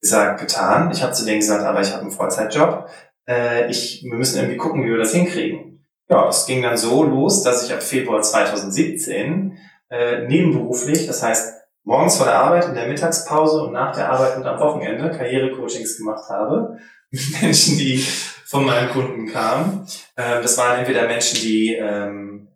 Gesagt, 0.00 0.40
getan. 0.40 0.90
Ich 0.92 1.02
habe 1.02 1.12
zu 1.12 1.24
denen 1.24 1.40
gesagt, 1.40 1.64
aber 1.64 1.80
ich 1.80 1.90
habe 1.92 2.02
einen 2.02 2.12
Vollzeitjob, 2.12 2.88
äh, 3.28 3.70
ich, 3.70 4.02
wir 4.02 4.14
müssen 4.16 4.38
irgendwie 4.38 4.56
gucken, 4.56 4.84
wie 4.84 4.90
wir 4.90 4.98
das 4.98 5.12
hinkriegen. 5.12 5.86
Ja, 6.08 6.28
es 6.28 6.46
ging 6.46 6.62
dann 6.62 6.76
so 6.76 7.04
los, 7.04 7.42
dass 7.42 7.64
ich 7.64 7.72
ab 7.72 7.82
Februar 7.82 8.20
2017 8.20 9.56
äh, 9.90 10.26
nebenberuflich, 10.26 11.06
das 11.06 11.22
heißt 11.22 11.54
morgens 11.84 12.16
vor 12.16 12.26
der 12.26 12.38
Arbeit, 12.38 12.66
in 12.66 12.74
der 12.74 12.86
Mittagspause 12.86 13.62
und 13.62 13.72
nach 13.72 13.94
der 13.94 14.10
Arbeit 14.10 14.36
und 14.36 14.46
am 14.46 14.60
Wochenende 14.60 15.10
Karrierecoachings 15.10 15.96
gemacht 15.96 16.28
habe 16.28 16.78
mit 17.10 17.22
Menschen, 17.42 17.78
die 17.78 18.04
von 18.46 18.66
meinen 18.66 18.90
Kunden 18.90 19.26
kamen. 19.26 19.86
Ähm, 20.16 20.42
das 20.42 20.58
waren 20.58 20.78
entweder 20.78 21.06
Menschen, 21.06 21.40
die 21.40 21.74
ähm, 21.74 22.48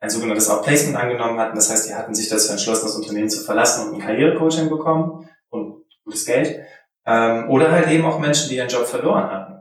ein 0.00 0.10
sogenanntes 0.10 0.48
Outplacement 0.48 0.96
angenommen 0.96 1.38
hatten. 1.38 1.56
Das 1.56 1.70
heißt, 1.70 1.88
die 1.88 1.94
hatten 1.94 2.14
sich 2.14 2.28
dazu 2.28 2.52
entschlossen, 2.52 2.86
das 2.86 2.96
Unternehmen 2.96 3.28
zu 3.28 3.44
verlassen 3.44 3.88
und 3.88 3.94
ein 3.94 4.00
Karrierecoaching 4.00 4.68
bekommen 4.68 5.28
und 5.50 5.84
gutes 6.04 6.24
Geld. 6.24 6.60
Ähm, 7.06 7.50
oder 7.50 7.72
halt 7.72 7.88
eben 7.88 8.04
auch 8.04 8.18
Menschen, 8.18 8.48
die 8.48 8.56
ihren 8.56 8.68
Job 8.68 8.86
verloren 8.86 9.30
hatten 9.30 9.59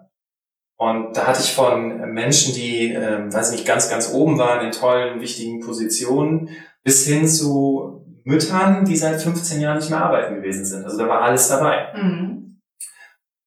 Und 0.80 1.18
da 1.18 1.28
hatte 1.28 1.42
ich 1.42 1.54
von 1.54 2.14
Menschen, 2.14 2.54
die, 2.54 2.94
ähm, 2.94 3.34
weiß 3.34 3.52
nicht, 3.52 3.66
ganz, 3.66 3.90
ganz 3.90 4.14
oben 4.14 4.38
waren 4.38 4.66
in 4.66 4.72
tollen, 4.72 5.20
wichtigen 5.20 5.60
Positionen, 5.60 6.50
bis 6.84 7.06
hin 7.06 7.28
zu 7.28 8.06
Müttern, 8.24 8.86
die 8.86 8.96
seit 8.96 9.22
15 9.22 9.60
Jahren 9.60 9.80
nicht 9.80 9.90
mehr 9.90 10.02
arbeiten 10.02 10.36
gewesen 10.36 10.64
sind. 10.64 10.86
Also 10.86 10.98
da 10.98 11.10
war 11.10 11.22
alles 11.22 11.50
dabei. 11.50 11.92
Mhm. 11.96 12.62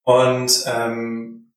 Und 0.05 0.65
ähm, 0.67 1.53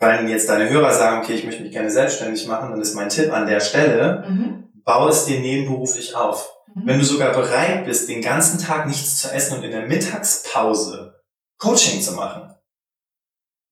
weil 0.00 0.28
jetzt 0.28 0.48
deine 0.48 0.68
Hörer 0.68 0.92
sagen, 0.92 1.22
okay, 1.22 1.34
ich 1.34 1.44
möchte 1.44 1.62
mich 1.62 1.70
gerne 1.70 1.90
selbstständig 1.90 2.48
machen, 2.48 2.70
dann 2.70 2.80
ist 2.80 2.96
mein 2.96 3.08
Tipp 3.08 3.32
an 3.32 3.46
der 3.46 3.60
Stelle, 3.60 4.24
mhm. 4.28 4.64
baue 4.84 5.10
es 5.10 5.26
dir 5.26 5.38
nebenberuflich 5.38 6.16
auf. 6.16 6.50
Mhm. 6.74 6.86
Wenn 6.86 6.98
du 6.98 7.04
sogar 7.04 7.32
bereit 7.32 7.84
bist, 7.84 8.08
den 8.08 8.20
ganzen 8.20 8.58
Tag 8.58 8.88
nichts 8.88 9.20
zu 9.20 9.32
essen 9.32 9.58
und 9.58 9.64
in 9.64 9.70
der 9.70 9.86
Mittagspause 9.86 11.20
Coaching 11.58 12.00
zu 12.00 12.14
machen, 12.14 12.52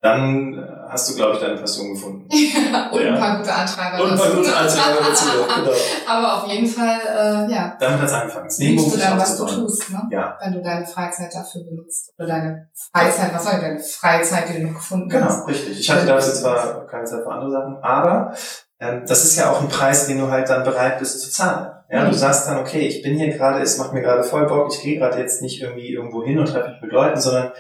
dann 0.03 0.55
äh, 0.55 0.72
hast 0.93 1.11
du, 1.11 1.17
glaube 1.17 1.35
ich, 1.35 1.41
deine 1.41 1.57
Passion 1.57 1.95
gefunden. 1.95 2.29
Ja, 2.73 2.91
und 2.91 3.03
ja. 3.03 3.15
ein 3.15 3.19
paar 3.19 3.39
gute 3.39 3.53
Antreiber 3.53 4.05
Und 4.05 4.13
ein 4.13 4.19
paar 4.19 4.31
gute 4.31 4.57
Antreiber 4.57 4.99
dazu, 5.09 5.27
genau. 5.57 5.73
Aber 6.09 6.35
auf 6.37 6.49
jeden 6.49 6.67
Fall, 6.67 6.99
äh, 7.01 7.53
ja. 7.53 7.77
Damit 7.79 8.01
hat 8.01 8.09
es 8.09 8.13
angefangen. 8.13 8.49
Liebst 8.59 8.95
du 8.95 8.99
dann, 8.99 9.19
was 9.19 9.37
du 9.37 9.47
tust, 9.47 9.91
ne? 9.91 10.03
Ja. 10.11 10.39
Wenn 10.43 10.53
du 10.55 10.63
deine 10.63 10.87
Freizeit 10.87 11.35
dafür 11.35 11.65
benutzt. 11.65 12.13
Oder 12.19 12.29
deine 12.29 12.71
Freizeit, 12.93 13.35
was 13.35 13.45
soll 13.45 13.55
ich, 13.55 13.61
deine 13.61 13.81
Freizeit, 13.81 14.49
die 14.49 14.61
du 14.61 14.67
noch 14.67 14.75
gefunden 14.75 15.09
genau, 15.09 15.27
hast. 15.27 15.47
Genau, 15.47 15.47
richtig. 15.47 15.81
Ich 15.81 15.91
hatte 15.91 16.07
dafür 16.07 16.35
zwar 16.35 16.87
keine 16.87 17.05
Zeit 17.05 17.23
für 17.23 17.31
andere 17.31 17.51
Sachen, 17.51 17.77
aber 17.83 18.35
ähm, 18.81 19.05
das 19.07 19.25
ist 19.25 19.37
ja 19.37 19.51
auch 19.51 19.61
ein 19.61 19.69
Preis, 19.69 20.07
den 20.07 20.19
du 20.19 20.31
halt 20.31 20.49
dann 20.49 20.65
bereit 20.65 20.99
bist 20.99 21.21
zu 21.21 21.31
zahlen. 21.31 21.71
Ja, 21.89 22.05
mhm. 22.05 22.11
du 22.11 22.15
sagst 22.15 22.49
dann, 22.49 22.59
okay, 22.59 22.81
ich 22.81 23.03
bin 23.03 23.17
hier 23.17 23.33
gerade, 23.33 23.61
es 23.61 23.79
macht 23.79 23.93
mir 23.93 24.03
gerade 24.03 24.25
voll 24.25 24.47
Bock, 24.47 24.73
ich 24.73 24.83
gehe 24.83 24.99
gerade 24.99 25.19
jetzt 25.19 25.43
nicht 25.43 25.61
irgendwie 25.61 25.93
irgendwo 25.93 26.25
hin 26.25 26.39
und 26.39 26.47
treffe 26.47 26.71
mich 26.71 26.83
mit 26.83 26.93
Leuten, 26.93 27.21
sondern 27.21 27.53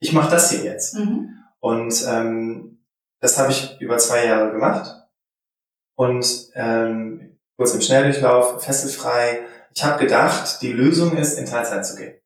ich 0.00 0.12
mache 0.12 0.30
das 0.30 0.50
hier 0.50 0.64
jetzt. 0.64 0.94
Mhm. 0.94 1.37
Und 1.60 2.04
ähm, 2.06 2.84
das 3.20 3.38
habe 3.38 3.50
ich 3.50 3.80
über 3.80 3.98
zwei 3.98 4.26
Jahre 4.26 4.52
gemacht. 4.52 5.08
Und 5.96 6.50
ähm, 6.54 7.38
kurz 7.56 7.74
im 7.74 7.80
Schnelldurchlauf, 7.80 8.62
fesselfrei. 8.62 9.46
Ich 9.74 9.84
habe 9.84 9.98
gedacht, 9.98 10.62
die 10.62 10.72
Lösung 10.72 11.16
ist, 11.16 11.38
in 11.38 11.46
Teilzeit 11.46 11.84
zu 11.84 11.96
gehen. 11.96 12.20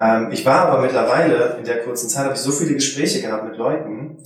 Ähm, 0.00 0.30
ich 0.30 0.44
war 0.44 0.66
aber 0.66 0.82
mittlerweile, 0.82 1.56
in 1.56 1.64
der 1.64 1.82
kurzen 1.82 2.08
Zeit, 2.08 2.24
habe 2.24 2.34
ich 2.34 2.40
so 2.40 2.52
viele 2.52 2.74
Gespräche 2.74 3.22
gehabt 3.22 3.44
mit 3.44 3.56
Leuten, 3.56 4.22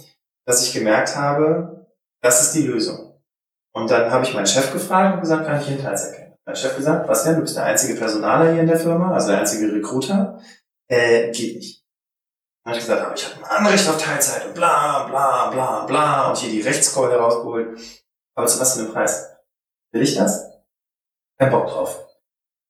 dass 0.46 0.66
ich 0.66 0.74
gemerkt 0.74 1.14
habe, 1.16 1.86
das 2.22 2.42
ist 2.42 2.54
die 2.54 2.66
Lösung. 2.66 3.20
Und 3.72 3.90
dann 3.90 4.10
habe 4.10 4.24
ich 4.24 4.34
meinen 4.34 4.46
Chef 4.46 4.72
gefragt 4.72 5.14
und 5.14 5.20
gesagt, 5.20 5.46
kann 5.46 5.60
ich 5.60 5.70
in 5.70 5.80
Teilzeit 5.80 6.16
gehen? 6.16 6.34
Mein 6.44 6.56
Chef 6.56 6.76
gesagt, 6.76 7.08
was 7.08 7.22
denn, 7.22 7.36
du 7.36 7.42
bist 7.42 7.56
der 7.56 7.64
einzige 7.64 7.94
Personaler 7.94 8.52
hier 8.52 8.62
in 8.62 8.66
der 8.66 8.78
Firma, 8.78 9.14
also 9.14 9.28
der 9.28 9.38
einzige 9.38 9.72
Recruiter. 9.72 10.40
Äh, 10.88 11.30
geht 11.30 11.56
nicht. 11.56 11.84
Dann 12.70 12.78
habe 12.78 12.78
ich 12.78 12.86
gesagt, 12.86 13.02
aber 13.02 13.14
ich 13.14 13.26
habe 13.26 13.36
ein 13.36 13.66
Anrecht 13.66 13.88
auf 13.88 14.02
Teilzeit 14.02 14.46
und 14.46 14.54
bla 14.54 15.04
bla 15.04 15.50
bla 15.50 15.84
bla 15.86 16.28
und 16.28 16.38
hier 16.38 16.50
die 16.50 16.60
Rechtskeule 16.60 17.16
rausgeholt. 17.16 17.80
Aber 18.36 18.46
zu 18.46 18.60
was 18.60 18.74
für 18.74 18.80
einem 18.80 18.92
Preis? 18.92 19.28
Will 19.92 20.02
ich 20.02 20.14
das? 20.14 20.50
Kein 21.38 21.50
Bock 21.50 21.66
drauf. 21.66 22.06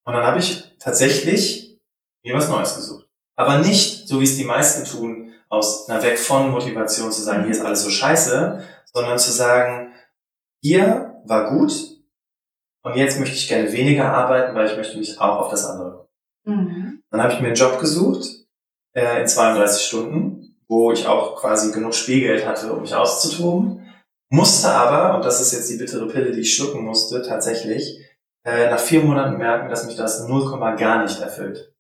Und 0.07 0.15
dann 0.15 0.25
habe 0.25 0.39
ich 0.39 0.77
tatsächlich 0.79 1.79
mir 2.25 2.35
was 2.35 2.49
Neues 2.49 2.77
gesucht. 2.77 3.07
Aber 3.37 3.59
nicht, 3.59 4.09
so 4.09 4.21
wie 4.21 4.25
es 4.25 4.37
die 4.37 4.45
meisten 4.45 4.85
tun, 4.85 5.35
aus 5.49 5.89
einer 5.89 6.03
Weg 6.03 6.19
von 6.19 6.51
Motivation 6.51 7.13
zu 7.13 7.23
sagen, 7.23 7.43
hier 7.43 7.53
ist 7.53 7.65
alles 7.65 7.83
so 7.83 7.91
scheiße, 7.91 8.65
sondern 8.93 9.19
zu 9.19 9.33
sagen, 9.33 9.93
hier 10.63 11.21
war 11.27 11.51
gut 11.51 11.73
und 12.83 12.97
jetzt 12.97 13.19
möchte 13.19 13.37
ich 13.37 13.49
gerne 13.49 13.73
weniger 13.73 14.13
arbeiten, 14.13 14.55
weil 14.55 14.67
ich 14.67 14.77
möchte 14.77 14.97
mich 14.97 15.21
auch 15.21 15.41
auf 15.41 15.51
das 15.51 15.67
andere. 15.67 16.09
Mhm. 16.45 17.03
Dann 17.11 17.23
habe 17.23 17.33
ich 17.33 17.41
mir 17.41 17.49
einen 17.49 17.57
Job 17.57 17.79
gesucht, 17.79 18.40
äh, 18.95 19.21
in 19.23 19.29
32 19.29 19.83
Stunden, 19.83 20.57
wo 20.69 20.93
ich 20.93 21.07
auch 21.07 21.41
quasi 21.41 21.73
genug 21.73 21.95
Spielgeld 21.95 22.47
hatte, 22.47 22.73
um 22.73 22.83
mich 22.83 22.95
auszutoben. 22.95 23.87
Musste 24.29 24.71
aber, 24.71 25.17
und 25.17 25.25
das 25.25 25.41
ist 25.41 25.53
jetzt 25.53 25.69
die 25.71 25.77
bittere 25.77 26.07
Pille, 26.07 26.31
die 26.33 26.41
ich 26.41 26.55
schlucken 26.55 26.85
musste, 26.85 27.23
tatsächlich, 27.23 27.99
äh, 28.45 28.71
nach 28.71 28.79
vier 28.79 29.03
Monaten 29.03 29.39
merken, 29.39 29.69
dass 29.69 29.85
mich 29.85 29.97
das 29.97 30.27
0, 30.27 30.77
gar 30.77 31.03
nicht 31.03 31.21
erfüllt. 31.21 31.75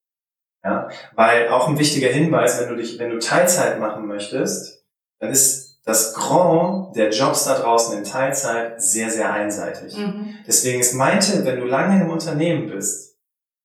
Ja, 0.63 0.89
weil 1.15 1.49
auch 1.49 1.69
ein 1.69 1.79
wichtiger 1.79 2.09
Hinweis, 2.09 2.61
wenn 2.61 2.69
du 2.69 2.77
dich, 2.77 2.99
wenn 2.99 3.11
du 3.11 3.19
Teilzeit 3.19 3.81
machen 3.81 4.07
möchtest, 4.07 4.85
dann 5.19 5.31
ist 5.31 5.81
das 5.87 6.13
Grand 6.13 6.95
der 6.97 7.11
Jobs 7.11 7.45
da 7.45 7.59
draußen 7.59 7.97
in 7.97 8.05
Teilzeit 8.05 8.81
sehr, 8.83 9.11
sehr 9.11 9.33
einseitig. 9.33 9.97
Mhm. 9.97 10.35
Deswegen 10.47 10.81
ist 10.81 10.95
mein 10.95 11.21
Tipp, 11.21 11.45
wenn 11.45 11.61
du 11.61 11.67
lange 11.67 11.95
einem 11.95 12.11
Unternehmen 12.11 12.69
bist, 12.69 13.10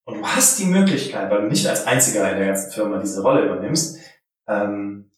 und 0.05 0.19
du 0.19 0.25
hast 0.25 0.59
die 0.59 0.65
Möglichkeit, 0.65 1.29
weil 1.29 1.41
du 1.41 1.47
nicht 1.47 1.67
als 1.67 1.85
einziger 1.85 2.31
in 2.31 2.37
der 2.37 2.47
ganzen 2.47 2.71
Firma 2.71 2.99
diese 2.99 3.21
Rolle 3.21 3.45
übernimmst, 3.45 3.99
ähm, 4.47 5.11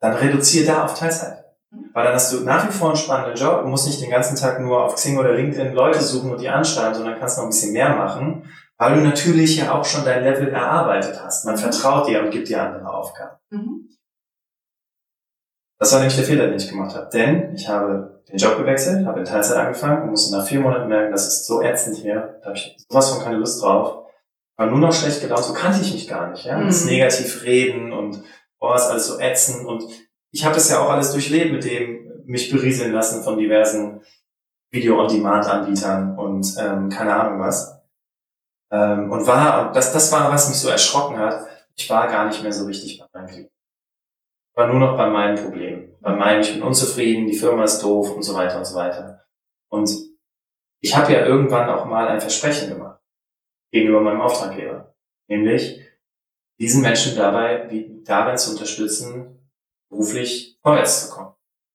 dann 0.00 0.14
reduziere 0.14 0.66
da 0.66 0.84
auf 0.84 0.98
Teilzeit. 0.98 1.44
Mhm. 1.70 1.90
Weil 1.92 2.04
dann 2.04 2.14
hast 2.14 2.32
du 2.32 2.40
nach 2.40 2.68
wie 2.68 2.72
vor 2.72 2.88
einen 2.88 2.96
spannenden 2.96 3.34
Job 3.34 3.62
und 3.62 3.70
musst 3.70 3.86
nicht 3.86 4.00
den 4.00 4.10
ganzen 4.10 4.36
Tag 4.36 4.60
nur 4.60 4.84
auf 4.84 4.94
Xing 4.94 5.18
oder 5.18 5.32
LinkedIn 5.32 5.74
Leute 5.74 6.00
suchen 6.00 6.30
und 6.30 6.40
die 6.40 6.48
anschreiben, 6.48 6.94
sondern 6.94 7.18
kannst 7.18 7.38
noch 7.38 7.44
ein 7.44 7.50
bisschen 7.50 7.72
mehr 7.72 7.96
machen, 7.96 8.48
weil 8.78 8.94
du 8.94 9.00
natürlich 9.00 9.56
ja 9.56 9.72
auch 9.72 9.84
schon 9.84 10.04
dein 10.04 10.22
Level 10.22 10.48
erarbeitet 10.48 11.20
hast. 11.22 11.44
Man 11.44 11.56
mhm. 11.56 11.60
vertraut 11.60 12.08
dir 12.08 12.22
und 12.22 12.30
gibt 12.30 12.48
dir 12.48 12.62
andere 12.62 12.92
Aufgaben. 12.92 13.36
Mhm. 13.50 13.88
Das 15.80 15.92
war 15.92 15.98
nämlich 15.98 16.16
der 16.16 16.24
Fehler, 16.24 16.46
den 16.46 16.56
ich 16.56 16.68
gemacht 16.68 16.94
habe. 16.94 17.10
Denn 17.12 17.54
ich 17.56 17.68
habe 17.68 18.11
den 18.30 18.38
Job 18.38 18.56
gewechselt, 18.56 19.06
habe 19.06 19.20
in 19.20 19.24
Teilzeit 19.24 19.56
angefangen 19.56 20.02
und 20.02 20.10
musste 20.10 20.36
nach 20.36 20.46
vier 20.46 20.60
Monaten 20.60 20.88
merken, 20.88 21.12
das 21.12 21.26
ist 21.26 21.46
so 21.46 21.62
ätzend 21.62 21.96
hier. 21.96 22.38
Da 22.40 22.48
habe 22.48 22.56
ich 22.56 22.76
sowas 22.88 23.10
von 23.10 23.22
keine 23.22 23.36
Lust 23.36 23.62
drauf. 23.62 24.06
War 24.56 24.66
nur 24.66 24.78
noch 24.78 24.92
schlecht 24.92 25.20
gelaunt, 25.20 25.44
so 25.44 25.52
kannte 25.52 25.80
ich 25.82 25.92
mich 25.92 26.08
gar 26.08 26.30
nicht. 26.30 26.44
Ja? 26.44 26.58
Mhm. 26.58 26.66
Das 26.66 26.84
negativ 26.84 27.42
reden 27.44 27.92
und 27.92 28.22
boah, 28.58 28.76
ist 28.76 28.90
alles 28.90 29.06
so 29.06 29.18
ätzend. 29.18 29.66
Und 29.66 29.84
ich 30.30 30.44
habe 30.44 30.54
das 30.54 30.70
ja 30.70 30.80
auch 30.80 30.90
alles 30.90 31.12
durchlebt 31.12 31.52
mit 31.52 31.64
dem 31.64 32.22
mich 32.24 32.50
berieseln 32.50 32.92
lassen 32.92 33.22
von 33.22 33.36
diversen 33.36 34.02
Video-on-Demand-Anbietern 34.70 36.18
und 36.18 36.54
ähm, 36.58 36.88
keine 36.88 37.14
Ahnung 37.14 37.40
was. 37.40 37.78
Ähm, 38.70 39.10
und 39.10 39.26
war, 39.26 39.72
das, 39.72 39.92
das 39.92 40.10
war, 40.12 40.32
was 40.32 40.48
mich 40.48 40.58
so 40.58 40.68
erschrocken 40.68 41.18
hat. 41.18 41.46
Ich 41.74 41.90
war 41.90 42.08
gar 42.08 42.26
nicht 42.26 42.42
mehr 42.42 42.52
so 42.52 42.64
richtig 42.64 42.98
bei 42.98 43.06
meinem 43.12 43.28
Klienten 43.28 43.51
war 44.54 44.66
nur 44.66 44.80
noch 44.80 44.96
bei 44.96 45.08
meinen 45.08 45.36
Problemen. 45.36 45.96
Bei 46.00 46.14
meinem, 46.14 46.40
ich 46.40 46.52
bin 46.52 46.62
unzufrieden, 46.62 47.26
die 47.26 47.36
Firma 47.36 47.64
ist 47.64 47.80
doof 47.80 48.14
und 48.14 48.22
so 48.22 48.34
weiter 48.34 48.58
und 48.58 48.64
so 48.64 48.74
weiter. 48.76 49.24
Und 49.70 49.90
ich 50.80 50.96
habe 50.96 51.12
ja 51.12 51.24
irgendwann 51.24 51.68
auch 51.70 51.86
mal 51.86 52.08
ein 52.08 52.20
Versprechen 52.20 52.68
gemacht 52.68 53.00
gegenüber 53.70 54.00
meinem 54.00 54.20
Auftraggeber. 54.20 54.94
Nämlich, 55.28 55.80
diesen 56.60 56.82
Menschen 56.82 57.16
dabei, 57.16 57.68
darin 58.04 58.36
zu 58.36 58.50
unterstützen, 58.52 59.50
beruflich 59.88 60.58
vorwärts 60.62 61.06
zu 61.06 61.14
kommen. 61.14 61.34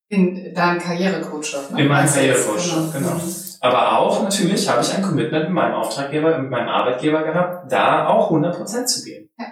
In 0.09 0.53
deinem 0.53 0.79
Karrierecoach. 0.79 1.71
Ne? 1.71 1.81
In 1.81 1.87
meinem 1.87 2.07
Karrierecoach, 2.07 2.73
genau. 2.73 2.91
genau. 2.91 3.21
Aber 3.59 3.97
auch 3.97 4.23
natürlich 4.23 4.69
habe 4.69 4.81
ich 4.81 4.93
ein 4.93 5.01
Commitment 5.01 5.45
mit 5.45 5.53
meinem 5.53 5.73
Auftraggeber, 5.73 6.37
mit 6.37 6.51
meinem 6.51 6.69
Arbeitgeber 6.69 7.23
gehabt, 7.23 7.71
da 7.71 8.07
auch 8.07 8.31
100% 8.31 8.85
zu 8.85 9.03
geben. 9.03 9.29
Ja. 9.39 9.45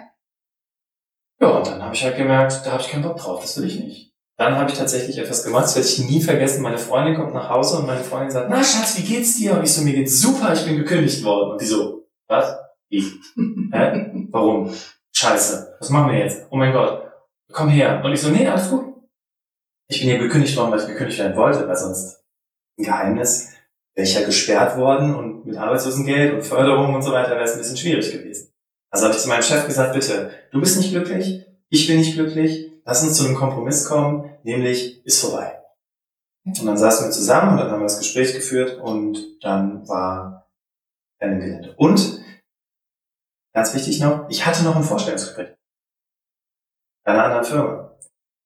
Ja, 1.40 1.48
und 1.48 1.66
dann 1.66 1.82
habe 1.82 1.94
ich 1.94 2.02
halt 2.02 2.16
gemerkt, 2.16 2.62
da 2.64 2.72
habe 2.72 2.82
ich 2.82 2.88
keinen 2.88 3.02
Bock 3.02 3.16
drauf, 3.16 3.42
das 3.42 3.60
will 3.60 3.66
ich 3.66 3.80
nicht. 3.80 4.12
Dann 4.38 4.56
habe 4.56 4.70
ich 4.70 4.76
tatsächlich 4.76 5.18
etwas 5.18 5.44
gemacht, 5.44 5.64
das 5.64 5.76
werde 5.76 5.88
ich 5.88 5.98
nie 5.98 6.20
vergessen. 6.20 6.62
Meine 6.62 6.78
Freundin 6.78 7.16
kommt 7.16 7.32
nach 7.32 7.48
Hause 7.48 7.78
und 7.78 7.86
meine 7.86 8.04
Freundin 8.04 8.30
sagt, 8.30 8.50
na 8.50 8.62
Schatz, 8.62 8.98
wie 8.98 9.02
geht's 9.02 9.36
dir? 9.36 9.56
Und 9.56 9.64
ich 9.64 9.72
so, 9.72 9.82
mir 9.82 9.94
geht's 9.94 10.20
super, 10.20 10.52
ich 10.52 10.64
bin 10.64 10.76
gekündigt 10.76 11.24
worden. 11.24 11.52
Und 11.52 11.60
die 11.60 11.66
so, 11.66 12.06
was? 12.28 12.56
Wie? 12.90 13.00
Hä? 13.72 14.28
Warum? 14.30 14.72
Scheiße, 15.14 15.76
was 15.80 15.90
machen 15.90 16.12
wir 16.12 16.18
jetzt? 16.18 16.46
Oh 16.50 16.56
mein 16.56 16.72
Gott, 16.72 17.10
komm 17.50 17.68
her. 17.68 18.02
Und 18.04 18.12
ich 18.12 18.20
so, 18.20 18.28
nee, 18.28 18.46
alles 18.46 18.68
gut. 18.68 18.84
Ich 19.88 20.00
bin 20.00 20.08
hier 20.10 20.18
gekündigt 20.18 20.56
worden, 20.56 20.72
weil 20.72 20.80
ich 20.80 20.86
gekündigt 20.86 21.18
werden 21.18 21.36
wollte, 21.36 21.66
weil 21.66 21.76
sonst 21.76 22.22
ein 22.78 22.84
Geheimnis 22.84 23.52
wäre 23.94 24.06
ich 24.06 24.14
ja 24.14 24.26
gesperrt 24.26 24.76
worden 24.76 25.14
und 25.14 25.46
mit 25.46 25.56
Arbeitslosengeld 25.56 26.34
und 26.34 26.42
Förderung 26.42 26.94
und 26.94 27.02
so 27.02 27.12
weiter 27.12 27.30
wäre 27.30 27.44
es 27.44 27.52
ein 27.52 27.58
bisschen 27.58 27.78
schwierig 27.78 28.12
gewesen. 28.12 28.52
Also 28.90 29.06
habe 29.06 29.14
ich 29.14 29.22
zu 29.22 29.28
meinem 29.28 29.42
Chef 29.42 29.66
gesagt, 29.66 29.92
bitte, 29.94 30.30
du 30.52 30.60
bist 30.60 30.76
nicht 30.78 30.90
glücklich, 30.90 31.46
ich 31.68 31.86
bin 31.86 31.98
nicht 31.98 32.14
glücklich, 32.14 32.72
lass 32.84 33.02
uns 33.02 33.16
zu 33.16 33.24
einem 33.24 33.34
Kompromiss 33.34 33.86
kommen, 33.86 34.38
nämlich 34.42 35.04
ist 35.04 35.20
vorbei. 35.20 35.60
Und 36.44 36.64
dann 36.64 36.76
saßen 36.76 37.06
wir 37.06 37.12
zusammen 37.12 37.52
und 37.52 37.58
dann 37.58 37.70
haben 37.70 37.80
wir 37.80 37.86
das 37.86 37.98
Gespräch 37.98 38.32
geführt 38.32 38.78
und 38.78 39.42
dann 39.42 39.86
war 39.88 40.48
ein 41.18 41.40
Gelände. 41.40 41.74
Und, 41.76 42.22
ganz 43.52 43.74
wichtig 43.74 44.00
noch, 44.00 44.28
ich 44.28 44.46
hatte 44.46 44.62
noch 44.62 44.76
ein 44.76 44.84
Vorstellungsgespräch. 44.84 45.56
Bei 47.04 47.12
einer 47.12 47.24
anderen 47.24 47.44
Firma. 47.44 47.98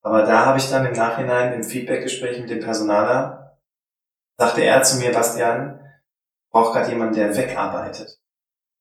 Aber 0.02 0.22
da 0.22 0.46
habe 0.46 0.58
ich 0.58 0.70
dann 0.70 0.86
im 0.86 0.94
Nachhinein 0.94 1.52
im 1.52 1.62
Feedbackgespräch 1.62 2.40
mit 2.40 2.48
dem 2.48 2.60
Personaler, 2.60 3.58
sagte 4.38 4.62
er 4.62 4.82
zu 4.82 4.96
mir, 4.96 5.12
Bastian, 5.12 5.80
braucht 6.50 6.72
gerade 6.72 6.90
jemand, 6.90 7.16
der 7.16 7.36
wegarbeitet. 7.36 8.19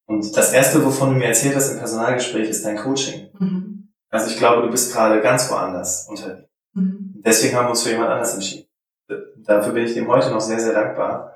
Und 0.09 0.35
das 0.35 0.51
Erste, 0.53 0.83
wovon 0.83 1.11
du 1.11 1.19
mir 1.19 1.27
erzählt 1.27 1.55
hast 1.55 1.71
im 1.71 1.77
Personalgespräch, 1.77 2.49
ist 2.49 2.65
dein 2.65 2.77
Coaching. 2.77 3.29
Mhm. 3.37 3.93
Also 4.09 4.31
ich 4.31 4.37
glaube, 4.37 4.63
du 4.63 4.71
bist 4.71 4.91
gerade 4.91 5.21
ganz 5.21 5.51
woanders 5.51 6.07
unterwegs. 6.09 6.49
Mhm. 6.73 7.21
Deswegen 7.23 7.55
haben 7.55 7.65
wir 7.65 7.69
uns 7.69 7.83
für 7.83 7.91
jemand 7.91 8.09
anders 8.09 8.33
entschieden. 8.33 8.67
Dafür 9.37 9.71
bin 9.71 9.85
ich 9.85 9.93
dem 9.93 10.07
heute 10.07 10.31
noch 10.31 10.41
sehr, 10.41 10.59
sehr 10.59 10.73
dankbar, 10.73 11.35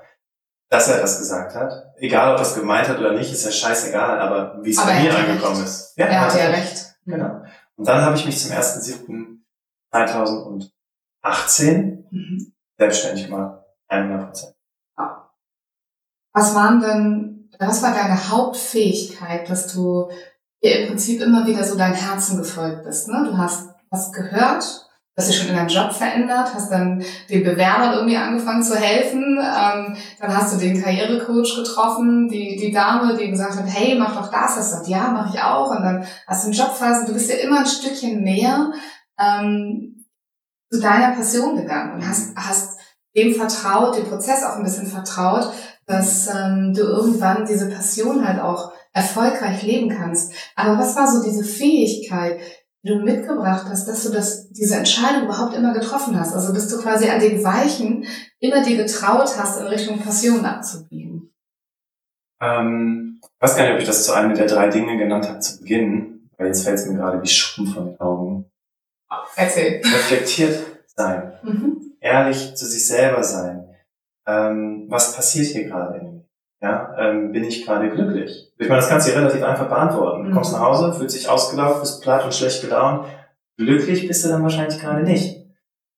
dass 0.70 0.88
er 0.88 1.00
das 1.00 1.20
gesagt 1.20 1.54
hat. 1.54 1.94
Egal, 1.98 2.32
ob 2.32 2.38
er 2.38 2.42
es 2.42 2.56
gemeint 2.56 2.88
hat 2.88 2.98
oder 2.98 3.12
nicht, 3.12 3.32
ist 3.32 3.44
ja 3.44 3.52
scheißegal, 3.52 4.18
aber 4.18 4.58
wie 4.64 4.70
es 4.70 4.76
bei 4.76 5.02
mir 5.02 5.16
angekommen 5.16 5.54
recht. 5.54 5.68
ist. 5.68 5.96
Ja, 5.96 6.06
er 6.06 6.22
hat 6.22 6.36
ja 6.36 6.46
recht. 6.46 6.96
Genau. 7.06 7.42
Und 7.76 7.86
dann 7.86 8.02
habe 8.02 8.16
ich 8.16 8.26
mich 8.26 8.40
zum 8.40 8.50
1.7.2000 8.50 10.68
18 11.22 12.08
mhm. 12.10 12.52
selbstständig 12.76 13.26
gemacht. 13.26 13.62
100 13.86 14.26
Prozent. 14.26 14.56
Was 16.32 16.56
waren 16.56 16.80
denn, 16.80 17.43
was 17.58 17.82
war 17.82 17.94
deine 17.94 18.30
Hauptfähigkeit, 18.30 19.48
dass 19.48 19.72
du 19.72 20.08
dir 20.62 20.80
im 20.80 20.88
Prinzip 20.88 21.20
immer 21.20 21.46
wieder 21.46 21.64
so 21.64 21.76
dein 21.76 21.94
Herzen 21.94 22.38
gefolgt 22.38 22.84
bist? 22.84 23.08
Ne? 23.08 23.26
Du 23.30 23.36
hast 23.36 23.68
was 23.90 24.12
gehört, 24.12 24.84
hast 25.16 25.28
dich 25.28 25.38
schon 25.38 25.48
in 25.48 25.56
deinem 25.56 25.68
Job 25.68 25.92
verändert, 25.92 26.52
hast 26.52 26.70
dann 26.72 27.04
den 27.30 27.44
Bewerbern 27.44 27.94
irgendwie 27.94 28.16
angefangen 28.16 28.62
zu 28.62 28.76
helfen, 28.76 29.38
ähm, 29.38 29.96
dann 30.20 30.36
hast 30.36 30.54
du 30.54 30.58
den 30.58 30.82
Karrierecoach 30.82 31.56
getroffen, 31.56 32.28
die, 32.28 32.56
die 32.56 32.72
Dame, 32.72 33.16
die 33.16 33.30
gesagt 33.30 33.56
hat, 33.56 33.66
hey, 33.66 33.96
mach 33.96 34.16
doch 34.16 34.30
das, 34.30 34.56
hast 34.56 34.70
gesagt, 34.70 34.88
ja, 34.88 35.10
mach 35.12 35.32
ich 35.32 35.40
auch, 35.40 35.70
und 35.70 35.82
dann 35.82 36.04
hast 36.26 36.42
du 36.42 36.48
einen 36.48 36.56
Jobphasen, 36.56 37.06
du 37.06 37.12
bist 37.12 37.30
ja 37.30 37.36
immer 37.36 37.60
ein 37.60 37.66
Stückchen 37.66 38.22
näher 38.22 38.72
ähm, 39.18 40.04
zu 40.70 40.80
deiner 40.80 41.14
Passion 41.14 41.56
gegangen 41.56 41.94
und 41.94 42.08
hast, 42.08 42.36
hast 42.36 42.80
dem 43.16 43.32
vertraut, 43.32 43.96
dem 43.96 44.08
Prozess 44.08 44.42
auch 44.42 44.56
ein 44.56 44.64
bisschen 44.64 44.88
vertraut, 44.88 45.52
dass 45.86 46.28
ähm, 46.28 46.72
du 46.74 46.82
irgendwann 46.82 47.46
diese 47.46 47.68
Passion 47.68 48.26
halt 48.26 48.40
auch 48.40 48.72
erfolgreich 48.92 49.62
leben 49.62 49.90
kannst. 49.90 50.32
Aber 50.54 50.78
was 50.78 50.96
war 50.96 51.06
so 51.06 51.22
diese 51.22 51.44
Fähigkeit, 51.44 52.40
die 52.82 52.88
du 52.88 52.96
mitgebracht 52.96 53.66
hast, 53.68 53.88
dass 53.88 54.04
du 54.04 54.12
das, 54.12 54.48
diese 54.50 54.76
Entscheidung 54.76 55.24
überhaupt 55.24 55.54
immer 55.54 55.74
getroffen 55.74 56.18
hast? 56.18 56.32
Also 56.34 56.52
dass 56.52 56.68
du 56.68 56.80
quasi 56.80 57.08
an 57.08 57.20
den 57.20 57.42
Weichen 57.44 58.06
immer 58.38 58.62
dir 58.62 58.76
getraut 58.76 59.30
hast, 59.36 59.60
in 59.60 59.66
Richtung 59.66 60.00
Passion 60.00 60.44
abzubiegen? 60.44 61.32
Ähm, 62.40 63.20
ich 63.22 63.28
weiß 63.40 63.56
gar 63.56 63.64
nicht, 63.64 63.74
ob 63.74 63.80
ich 63.80 63.86
das 63.86 64.04
zu 64.04 64.12
einem 64.12 64.34
der 64.34 64.46
drei 64.46 64.68
Dinge 64.68 64.96
genannt 64.96 65.28
habe 65.28 65.40
zu 65.40 65.60
Beginn, 65.60 66.28
weil 66.36 66.48
jetzt 66.48 66.64
fällt 66.64 66.78
es 66.78 66.86
mir 66.86 66.96
gerade 66.96 67.22
wie 67.22 67.28
Schuppen 67.28 67.72
von 67.72 67.86
den 67.86 68.00
Augen. 68.00 68.50
Erzähl. 69.36 69.80
Reflektiert 69.84 70.58
sein. 70.96 71.32
Mhm. 71.42 71.96
Ehrlich 72.00 72.54
zu 72.54 72.66
sich 72.66 72.86
selber 72.86 73.22
sein 73.22 73.63
ähm, 74.26 74.86
was 74.88 75.14
passiert 75.14 75.46
hier 75.46 75.64
gerade 75.64 75.98
in 75.98 76.04
mir? 76.04 76.24
Ja, 76.62 76.96
ähm, 76.98 77.32
bin 77.32 77.44
ich 77.44 77.66
gerade 77.66 77.90
glücklich? 77.90 78.52
Ich 78.56 78.68
meine, 78.68 78.80
das 78.80 78.88
kannst 78.88 79.06
du 79.06 79.12
dir 79.12 79.18
relativ 79.18 79.42
einfach 79.42 79.68
beantworten. 79.68 80.24
Du 80.24 80.32
kommst 80.32 80.52
mhm. 80.52 80.58
nach 80.58 80.66
Hause, 80.66 80.94
fühlst 80.94 81.14
dich 81.14 81.28
ausgelaugt, 81.28 81.80
bist 81.80 82.02
platt 82.02 82.24
und 82.24 82.34
schlecht 82.34 82.62
gelaunt. 82.62 83.06
Glücklich 83.58 84.08
bist 84.08 84.24
du 84.24 84.28
dann 84.28 84.42
wahrscheinlich 84.42 84.80
gerade 84.80 85.02
nicht. 85.02 85.46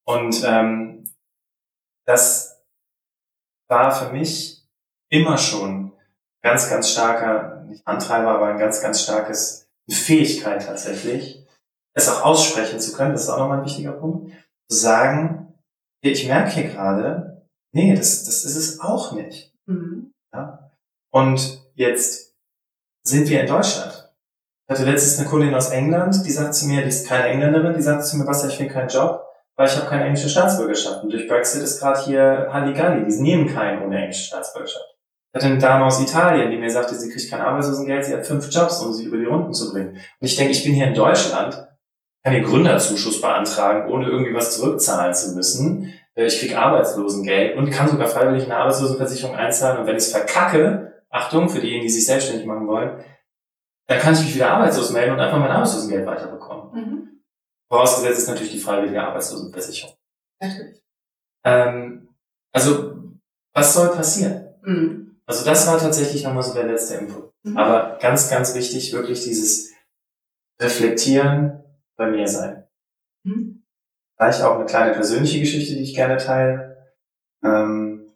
Und 0.05 0.43
ähm, 0.45 1.05
das 2.05 2.65
war 3.69 3.93
für 3.93 4.13
mich 4.13 4.67
immer 5.09 5.39
schon 5.39 5.93
ganz, 6.43 6.69
ganz 6.69 6.91
starker, 6.91 7.63
nicht 7.69 7.87
Antreiber, 7.87 8.31
aber 8.31 8.47
ein 8.47 8.59
ganz, 8.59 8.81
ganz 8.81 9.03
starkes 9.03 9.69
Fähigkeit 9.89 10.65
tatsächlich, 10.67 11.47
es 11.95 12.09
auch 12.09 12.25
aussprechen 12.25 12.81
zu 12.81 12.97
können. 12.97 13.13
Das 13.13 13.23
ist 13.23 13.31
auch 13.31 13.39
nochmal 13.39 13.59
ein 13.59 13.65
wichtiger 13.65 13.93
Punkt. 13.93 14.33
Zu 14.69 14.77
sagen, 14.77 15.55
ich 16.01 16.27
merke 16.27 16.51
hier 16.51 16.69
gerade, 16.71 17.36
Nee, 17.77 17.95
das, 17.95 18.25
das 18.25 18.43
ist 18.47 18.57
es 18.57 18.81
auch 18.81 19.13
nicht. 19.13 19.53
Mhm. 19.67 20.11
Ja? 20.33 20.71
Und 21.13 21.61
jetzt 21.75 22.35
sind 23.03 23.29
wir 23.29 23.43
in 23.43 23.47
Deutschland. 23.47 24.15
Ich 24.67 24.73
hatte 24.73 24.91
letztens 24.91 25.19
eine 25.19 25.29
Kundin 25.29 25.55
aus 25.55 25.69
England, 25.69 26.25
die 26.25 26.31
sagt 26.31 26.55
zu 26.55 26.69
mir, 26.69 26.81
die 26.81 26.89
ist 26.89 27.07
keine 27.07 27.29
Engländerin, 27.29 27.75
die 27.75 27.83
sagt 27.83 28.07
zu 28.07 28.17
mir, 28.17 28.27
was, 28.27 28.47
ich 28.47 28.59
will 28.59 28.69
keinen 28.69 28.89
Job, 28.89 29.27
weil 29.57 29.69
ich 29.69 29.77
habe 29.77 29.91
keine 29.91 30.05
englische 30.05 30.31
Staatsbürgerschaft. 30.31 31.05
Und 31.05 31.13
durch 31.13 31.29
Brexit 31.29 31.63
ist 31.63 31.79
gerade 31.79 32.01
hier 32.01 32.49
Halligalli, 32.51 33.05
die 33.05 33.21
nehmen 33.21 33.47
keinen 33.47 33.83
ohne 33.83 33.99
englische 33.99 34.25
Staatsbürgerschaft. 34.25 34.97
Ich 35.35 35.43
hatte 35.43 35.53
eine 35.53 35.59
Dame 35.59 35.85
aus 35.85 36.01
Italien, 36.01 36.51
die 36.51 36.57
mir 36.57 36.71
sagte, 36.71 36.95
sie 36.95 37.11
kriegt 37.11 37.31
kein 37.31 37.43
Arbeitslosengeld, 37.43 38.07
sie 38.07 38.15
hat 38.15 38.27
fünf 38.27 38.51
Jobs, 38.51 38.81
um 38.81 38.95
sie 38.95 39.05
über 39.05 39.19
die 39.19 39.27
Runden 39.27 39.53
zu 39.53 39.71
bringen. 39.71 39.91
Und 39.91 40.01
ich 40.21 40.35
denke, 40.35 40.53
ich 40.53 40.65
bin 40.65 40.73
hier 40.73 40.87
in 40.87 40.95
Deutschland, 40.95 41.69
kann 42.25 42.33
hier 42.33 42.43
Gründerzuschuss 42.43 43.21
beantragen, 43.21 43.93
ohne 43.93 44.09
irgendwie 44.09 44.35
was 44.35 44.57
zurückzahlen 44.57 45.13
zu 45.13 45.35
müssen. 45.35 45.93
Äh, 46.17 46.27
ich 46.27 46.41
kriege 46.41 46.59
Arbeitslosengeld 46.59 47.57
und 47.57 47.71
kann 47.71 47.89
sogar 47.89 48.09
freiwillig 48.09 48.45
eine 48.45 48.57
Arbeitslosenversicherung 48.57 49.37
einzahlen. 49.37 49.79
Und 49.79 49.87
wenn 49.87 49.97
ich 49.97 50.05
es 50.05 50.13
verkacke, 50.13 51.05
Achtung, 51.11 51.49
für 51.49 51.61
diejenigen, 51.61 51.87
die 51.87 51.93
sich 51.93 52.07
selbstständig 52.07 52.47
machen 52.47 52.67
wollen, 52.67 53.05
dann 53.87 53.99
kann 54.01 54.15
ich 54.15 54.21
mich 54.21 54.35
wieder 54.35 54.51
arbeitslos 54.51 54.91
melden 54.91 55.13
und 55.13 55.21
einfach 55.21 55.39
mein 55.39 55.51
Arbeitslosengeld 55.51 56.07
weiterbekommen. 56.07 56.75
Mhm. 56.75 57.23
Vorausgesetzt 57.69 58.19
ist 58.19 58.29
natürlich 58.29 58.53
die 58.53 58.59
freiwillige 58.59 59.03
Arbeitslosenversicherung. 59.03 59.95
Natürlich. 60.41 60.83
Ähm, 61.45 62.09
also, 62.53 62.95
was 63.55 63.75
soll 63.75 63.91
passieren? 63.91 64.55
Mhm. 64.63 65.21
Also 65.27 65.45
das 65.45 65.67
war 65.67 65.79
tatsächlich 65.79 66.23
nochmal 66.25 66.43
so 66.43 66.55
der 66.55 66.67
letzte 66.67 66.95
Input. 66.97 67.33
Mhm. 67.43 67.57
Aber 67.57 67.99
ganz, 67.99 68.31
ganz 68.31 68.55
wichtig, 68.55 68.93
wirklich 68.93 69.23
dieses 69.23 69.73
Reflektieren 70.61 71.63
bei 71.97 72.11
mir 72.11 72.29
sein. 72.29 72.67
Mhm. 73.25 73.56
Vielleicht 74.17 74.43
auch 74.43 74.57
eine 74.57 74.67
kleine 74.67 74.93
persönliche 74.93 75.41
Geschichte, 75.41 75.75
die 75.75 75.83
ich 75.83 75.95
gerne 75.95 76.17
teile. 76.17 76.95
Ähm, 77.45 78.15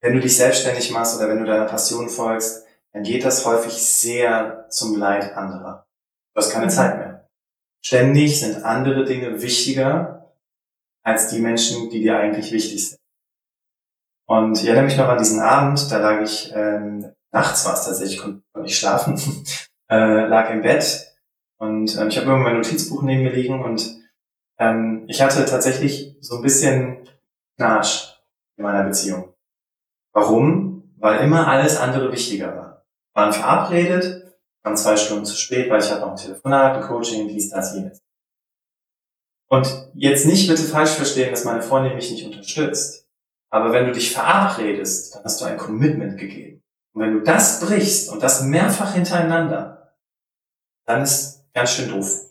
wenn 0.00 0.14
du 0.14 0.20
dich 0.20 0.36
selbstständig 0.36 0.90
machst 0.90 1.16
oder 1.16 1.28
wenn 1.28 1.38
du 1.38 1.44
deiner 1.44 1.64
Passion 1.64 2.08
folgst, 2.08 2.64
dann 2.92 3.02
geht 3.02 3.24
das 3.24 3.44
häufig 3.44 3.72
sehr 3.72 4.66
zum 4.68 4.96
Leid 4.96 5.36
anderer. 5.36 5.86
Du 6.34 6.40
hast 6.40 6.52
keine 6.52 6.66
mhm. 6.66 6.70
Zeit 6.70 6.98
mehr. 6.98 7.28
Ständig 7.84 8.40
sind 8.40 8.64
andere 8.64 9.04
Dinge 9.04 9.42
wichtiger 9.42 10.32
als 11.02 11.28
die 11.28 11.40
Menschen, 11.40 11.90
die 11.90 12.00
dir 12.00 12.18
eigentlich 12.18 12.52
wichtig 12.52 12.90
sind. 12.90 13.00
Und 14.26 14.58
ich 14.58 14.66
erinnere 14.66 14.84
mich 14.84 14.96
noch 14.96 15.08
an 15.08 15.18
diesen 15.18 15.40
Abend, 15.40 15.90
da 15.90 15.98
lag 15.98 16.22
ich, 16.22 16.50
ähm, 16.54 17.12
nachts 17.30 17.66
war 17.66 17.74
es 17.74 17.84
tatsächlich, 17.84 18.20
konnte 18.20 18.42
nicht 18.56 18.78
schlafen, 18.78 19.20
äh, 19.90 20.26
lag 20.26 20.50
im 20.50 20.62
Bett 20.62 21.14
und 21.58 21.98
ähm, 21.98 22.08
ich 22.08 22.16
habe 22.16 22.26
immer 22.26 22.38
mein 22.38 22.56
Notizbuch 22.56 23.02
neben 23.02 23.22
mir 23.22 23.32
liegen 23.32 23.62
und 23.62 24.03
ähm, 24.58 25.04
ich 25.08 25.20
hatte 25.20 25.44
tatsächlich 25.44 26.16
so 26.20 26.36
ein 26.36 26.42
bisschen 26.42 27.08
Knarsch 27.56 28.20
in 28.56 28.64
meiner 28.64 28.84
Beziehung. 28.84 29.34
Warum? 30.12 30.94
Weil 30.96 31.20
immer 31.20 31.48
alles 31.48 31.76
andere 31.76 32.12
wichtiger 32.12 32.56
war. 32.56 32.86
Waren 33.14 33.32
verabredet, 33.32 34.36
waren 34.62 34.76
zwei 34.76 34.96
Stunden 34.96 35.24
zu 35.24 35.36
spät, 35.36 35.70
weil 35.70 35.80
ich 35.80 35.90
hatte 35.90 36.00
noch 36.00 36.12
ein 36.12 36.16
Telefonat, 36.16 36.76
ein 36.76 36.82
Coaching, 36.82 37.28
dies, 37.28 37.50
das, 37.50 37.74
jenes. 37.74 38.00
Und 39.48 39.90
jetzt 39.94 40.26
nicht 40.26 40.48
bitte 40.48 40.62
falsch 40.62 40.92
verstehen, 40.92 41.30
dass 41.30 41.44
meine 41.44 41.62
Freundin 41.62 41.94
mich 41.94 42.10
nicht 42.10 42.24
unterstützt. 42.24 43.06
Aber 43.50 43.72
wenn 43.72 43.86
du 43.86 43.92
dich 43.92 44.12
verabredest, 44.12 45.14
dann 45.14 45.24
hast 45.24 45.40
du 45.40 45.44
ein 45.44 45.58
Commitment 45.58 46.18
gegeben. 46.18 46.62
Und 46.92 47.02
wenn 47.02 47.12
du 47.12 47.20
das 47.20 47.60
brichst 47.60 48.10
und 48.10 48.22
das 48.22 48.42
mehrfach 48.42 48.94
hintereinander, 48.94 49.94
dann 50.86 51.02
ist 51.02 51.44
ganz 51.52 51.70
schön 51.72 51.90
doof 51.90 52.23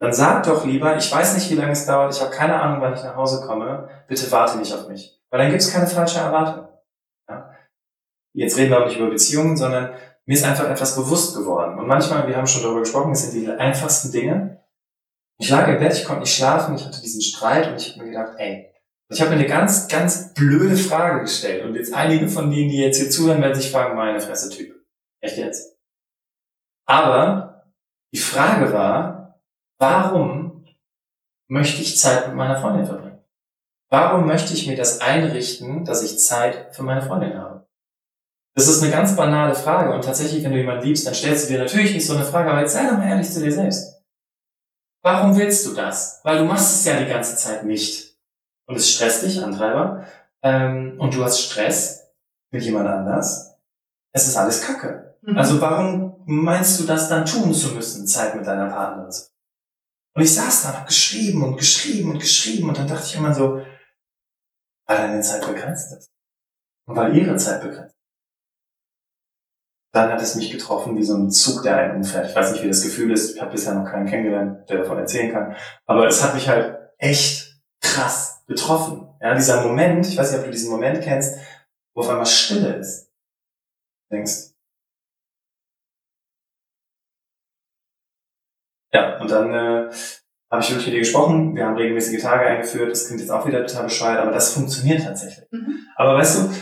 dann 0.00 0.14
sag 0.14 0.44
doch 0.44 0.64
lieber, 0.64 0.96
ich 0.96 1.12
weiß 1.12 1.34
nicht, 1.34 1.50
wie 1.50 1.54
lange 1.54 1.72
es 1.72 1.84
dauert, 1.84 2.14
ich 2.14 2.20
habe 2.22 2.30
keine 2.30 2.60
Ahnung, 2.60 2.80
wann 2.80 2.94
ich 2.94 3.04
nach 3.04 3.16
Hause 3.16 3.46
komme, 3.46 3.88
bitte 4.08 4.30
warte 4.32 4.58
nicht 4.58 4.72
auf 4.72 4.88
mich. 4.88 5.20
Weil 5.30 5.40
dann 5.40 5.50
gibt 5.50 5.60
es 5.60 5.72
keine 5.72 5.86
falsche 5.86 6.20
Erwartung. 6.20 6.68
Ja? 7.28 7.54
Jetzt 8.34 8.56
reden 8.56 8.70
wir 8.70 8.80
auch 8.80 8.86
nicht 8.86 8.96
über 8.96 9.10
Beziehungen, 9.10 9.58
sondern 9.58 9.92
mir 10.24 10.34
ist 10.34 10.44
einfach 10.44 10.70
etwas 10.70 10.96
bewusst 10.96 11.36
geworden. 11.36 11.78
Und 11.78 11.86
manchmal, 11.86 12.26
wir 12.26 12.36
haben 12.36 12.46
schon 12.46 12.62
darüber 12.62 12.80
gesprochen, 12.80 13.12
es 13.12 13.30
sind 13.30 13.34
die 13.34 13.50
einfachsten 13.50 14.10
Dinge. 14.10 14.64
Ich 15.38 15.50
lag 15.50 15.68
im 15.68 15.78
Bett, 15.78 15.92
ich 15.92 16.04
konnte 16.04 16.22
nicht 16.22 16.34
schlafen, 16.34 16.74
ich 16.74 16.84
hatte 16.86 17.00
diesen 17.02 17.20
Streit 17.20 17.68
und 17.68 17.76
ich 17.76 17.90
habe 17.92 18.04
mir 18.04 18.10
gedacht, 18.10 18.34
ey, 18.38 18.72
ich 19.10 19.20
habe 19.20 19.30
mir 19.30 19.36
eine 19.36 19.48
ganz, 19.48 19.88
ganz 19.88 20.32
blöde 20.32 20.76
Frage 20.76 21.22
gestellt. 21.22 21.64
Und 21.64 21.74
jetzt 21.74 21.92
einige 21.92 22.28
von 22.28 22.50
denen, 22.50 22.70
die 22.70 22.78
jetzt 22.78 22.98
hier 22.98 23.10
zuhören, 23.10 23.42
werden 23.42 23.54
sich 23.54 23.70
fragen, 23.70 23.96
meine 23.96 24.20
Fresse 24.20 24.48
Typ. 24.48 24.74
Echt 25.20 25.36
jetzt? 25.36 25.76
Aber 26.86 27.72
die 28.14 28.18
Frage 28.18 28.72
war, 28.72 29.19
Warum 29.80 30.66
möchte 31.48 31.80
ich 31.80 31.98
Zeit 31.98 32.28
mit 32.28 32.36
meiner 32.36 32.60
Freundin 32.60 32.84
verbringen? 32.84 33.24
Warum 33.88 34.26
möchte 34.26 34.52
ich 34.52 34.66
mir 34.66 34.76
das 34.76 35.00
einrichten, 35.00 35.86
dass 35.86 36.02
ich 36.02 36.18
Zeit 36.18 36.74
für 36.76 36.82
meine 36.82 37.00
Freundin 37.00 37.38
habe? 37.38 37.66
Das 38.54 38.68
ist 38.68 38.82
eine 38.82 38.92
ganz 38.92 39.16
banale 39.16 39.54
Frage 39.54 39.94
und 39.94 40.04
tatsächlich, 40.04 40.44
wenn 40.44 40.52
du 40.52 40.58
jemanden 40.58 40.84
liebst, 40.84 41.06
dann 41.06 41.14
stellst 41.14 41.48
du 41.48 41.54
dir 41.54 41.60
natürlich 41.60 41.94
nicht 41.94 42.06
so 42.06 42.14
eine 42.14 42.26
Frage, 42.26 42.50
aber 42.50 42.60
jetzt 42.60 42.74
sei 42.74 42.86
doch 42.86 42.98
mal 42.98 43.08
ehrlich 43.08 43.30
zu 43.30 43.42
dir 43.42 43.52
selbst. 43.52 44.02
Warum 45.02 45.36
willst 45.38 45.64
du 45.66 45.72
das? 45.72 46.20
Weil 46.24 46.38
du 46.38 46.44
machst 46.44 46.74
es 46.74 46.84
ja 46.84 47.00
die 47.00 47.10
ganze 47.10 47.36
Zeit 47.36 47.64
nicht. 47.64 48.18
Und 48.66 48.76
es 48.76 48.92
stresst 48.92 49.22
dich, 49.22 49.42
Antreiber, 49.42 50.04
ähm, 50.42 50.96
und 50.98 51.14
du 51.14 51.24
hast 51.24 51.40
Stress 51.40 52.12
mit 52.52 52.62
jemand 52.62 52.86
anders. 52.86 53.56
Es 54.12 54.28
ist 54.28 54.36
alles 54.36 54.60
Kacke. 54.60 55.16
Mhm. 55.22 55.38
Also 55.38 55.58
warum 55.58 56.22
meinst 56.26 56.78
du 56.78 56.84
das 56.84 57.08
dann 57.08 57.24
tun 57.24 57.54
zu 57.54 57.68
müssen, 57.74 58.06
Zeit 58.06 58.36
mit 58.36 58.46
deiner 58.46 58.68
Partnerin 58.68 59.10
zu 59.10 59.29
und 60.14 60.22
ich 60.22 60.34
saß 60.34 60.62
da 60.62 60.68
und 60.70 60.78
hab 60.78 60.86
geschrieben 60.86 61.42
und 61.42 61.56
geschrieben 61.56 62.10
und 62.10 62.18
geschrieben 62.18 62.68
und 62.68 62.78
dann 62.78 62.88
dachte 62.88 63.06
ich 63.06 63.16
immer 63.16 63.34
so, 63.34 63.64
weil 64.86 64.96
deine 64.96 65.20
Zeit 65.20 65.46
begrenzt 65.46 65.92
ist. 65.96 66.10
Und 66.86 66.96
weil 66.96 67.16
ihre 67.16 67.36
Zeit 67.36 67.62
begrenzt 67.62 67.94
ist. 67.94 68.00
Dann 69.92 70.10
hat 70.12 70.22
es 70.22 70.36
mich 70.36 70.50
getroffen 70.50 70.96
wie 70.96 71.02
so 71.02 71.16
ein 71.16 71.30
Zug, 71.30 71.62
der 71.62 71.76
einen 71.76 71.96
umfährt. 71.96 72.28
Ich 72.28 72.36
weiß 72.36 72.52
nicht, 72.52 72.62
wie 72.62 72.68
das 72.68 72.82
Gefühl 72.82 73.12
ist. 73.12 73.34
Ich 73.34 73.40
habe 73.40 73.50
bisher 73.50 73.74
noch 73.74 73.90
keinen 73.90 74.06
kennengelernt, 74.06 74.68
der 74.68 74.78
davon 74.78 74.98
erzählen 74.98 75.32
kann. 75.32 75.56
Aber 75.86 76.06
es 76.06 76.22
hat 76.22 76.34
mich 76.34 76.48
halt 76.48 76.78
echt 76.98 77.60
krass 77.80 78.44
getroffen. 78.46 79.08
Ja, 79.20 79.34
dieser 79.34 79.62
Moment, 79.62 80.06
ich 80.06 80.16
weiß 80.16 80.30
nicht, 80.30 80.38
ob 80.40 80.44
du 80.44 80.52
diesen 80.52 80.70
Moment 80.70 81.02
kennst, 81.02 81.38
wo 81.94 82.02
auf 82.02 82.08
einmal 82.08 82.26
Stille 82.26 82.74
ist. 82.76 83.10
Du 84.08 84.16
denkst, 84.16 84.54
Ja, 88.92 89.20
und 89.20 89.30
dann 89.30 89.52
äh, 89.52 89.90
habe 90.50 90.62
ich 90.62 90.70
wirklich 90.70 90.86
mit 90.86 90.94
dir 90.94 91.00
gesprochen, 91.00 91.54
wir 91.54 91.64
haben 91.64 91.76
regelmäßige 91.76 92.20
Tage 92.20 92.46
eingeführt, 92.46 92.90
das 92.90 93.06
klingt 93.06 93.20
jetzt 93.20 93.30
auch 93.30 93.46
wieder 93.46 93.64
total 93.64 93.84
bescheuert, 93.84 94.18
aber 94.18 94.32
das 94.32 94.52
funktioniert 94.52 95.04
tatsächlich. 95.04 95.46
Mhm. 95.52 95.86
Aber 95.96 96.16
weißt 96.16 96.38
du, 96.38 96.54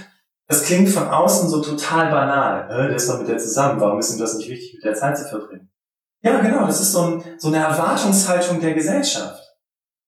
das 0.46 0.64
klingt 0.64 0.88
von 0.88 1.08
außen 1.08 1.48
so 1.48 1.62
total 1.62 2.10
banal. 2.10 2.68
Ne? 2.68 2.94
Ist 2.94 3.08
doch 3.08 3.18
mit 3.18 3.28
der 3.28 3.38
zusammen, 3.38 3.80
warum 3.80 3.98
ist 3.98 4.12
ihm 4.12 4.18
das 4.18 4.36
nicht 4.36 4.48
wichtig, 4.48 4.74
mit 4.74 4.84
der 4.84 4.94
Zeit 4.94 5.16
zu 5.16 5.28
verbringen? 5.28 5.70
Ja, 6.22 6.40
genau, 6.40 6.66
das 6.66 6.80
ist 6.80 6.92
so, 6.92 7.02
ein, 7.02 7.24
so 7.38 7.48
eine 7.48 7.58
Erwartungshaltung 7.58 8.60
der 8.60 8.74
Gesellschaft. 8.74 9.42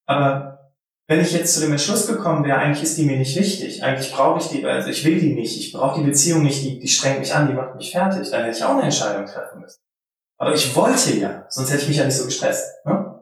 Aber 0.07 0.73
wenn 1.07 1.21
ich 1.21 1.33
jetzt 1.33 1.55
zu 1.55 1.61
dem 1.61 1.73
Entschluss 1.73 2.07
gekommen 2.07 2.45
wäre, 2.45 2.59
eigentlich 2.59 2.83
ist 2.83 2.99
die 2.99 3.05
mir 3.05 3.17
nicht 3.17 3.37
wichtig, 3.39 3.83
eigentlich 3.83 4.13
brauche 4.13 4.41
ich 4.41 4.49
die, 4.49 4.65
also 4.65 4.89
ich 4.89 5.05
will 5.05 5.21
die 5.21 5.35
nicht, 5.35 5.59
ich 5.59 5.73
brauche 5.73 6.01
die 6.01 6.07
Beziehung 6.07 6.43
nicht, 6.43 6.63
die, 6.63 6.79
die 6.79 6.89
strengt 6.89 7.21
mich 7.21 7.35
an, 7.35 7.49
die 7.49 7.55
macht 7.55 7.77
mich 7.77 7.93
fertig, 7.93 8.31
dann 8.31 8.45
hätte 8.45 8.57
ich 8.57 8.65
auch 8.65 8.75
eine 8.75 8.83
Entscheidung 8.83 9.27
treffen 9.27 9.61
müssen. 9.61 9.81
Aber 10.41 10.55
ich 10.55 10.75
wollte 10.75 11.19
ja, 11.19 11.45
sonst 11.49 11.71
hätte 11.71 11.83
ich 11.83 11.89
mich 11.89 11.99
ja 11.99 12.07
nicht 12.07 12.17
so 12.17 12.25
gestresst. 12.25 12.87
Ne? 12.87 13.21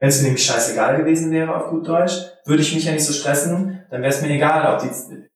Wenn 0.00 0.08
es 0.08 0.18
mir 0.20 0.28
nämlich 0.28 0.44
scheißegal 0.44 0.96
gewesen 0.96 1.30
wäre, 1.30 1.54
auf 1.54 1.68
gut 1.68 1.86
Deutsch, 1.86 2.14
würde 2.46 2.62
ich 2.62 2.74
mich 2.74 2.84
ja 2.84 2.92
nicht 2.92 3.04
so 3.04 3.12
stressen, 3.12 3.84
dann 3.90 4.00
wäre 4.00 4.12
es 4.12 4.22
mir 4.22 4.30
egal, 4.30 4.74
ob 4.74 4.80
die 4.80 5.28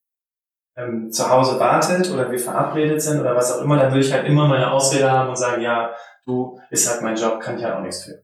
ähm, 0.77 1.11
zu 1.13 1.29
Hause 1.29 1.61
wartet 1.61 2.11
oder 2.11 2.31
wir 2.31 2.39
verabredet 2.39 3.03
sind 3.03 3.21
oder 3.21 3.37
was 3.37 3.53
auch 3.53 3.63
immer, 3.63 3.77
dann 3.77 3.91
würde 3.93 4.07
ich 4.07 4.13
halt 4.13 4.27
immer 4.27 4.49
meine 4.49 4.71
Ausrede 4.71 5.11
haben 5.11 5.29
und 5.29 5.37
sagen, 5.37 5.61
ja, 5.61 5.91
du, 6.25 6.59
ist 6.71 6.91
halt 6.91 7.03
mein 7.03 7.17
Job, 7.17 7.39
kann 7.39 7.59
ich 7.59 7.65
halt 7.65 7.75
auch 7.75 7.83
nichts 7.83 8.05
für. 8.05 8.23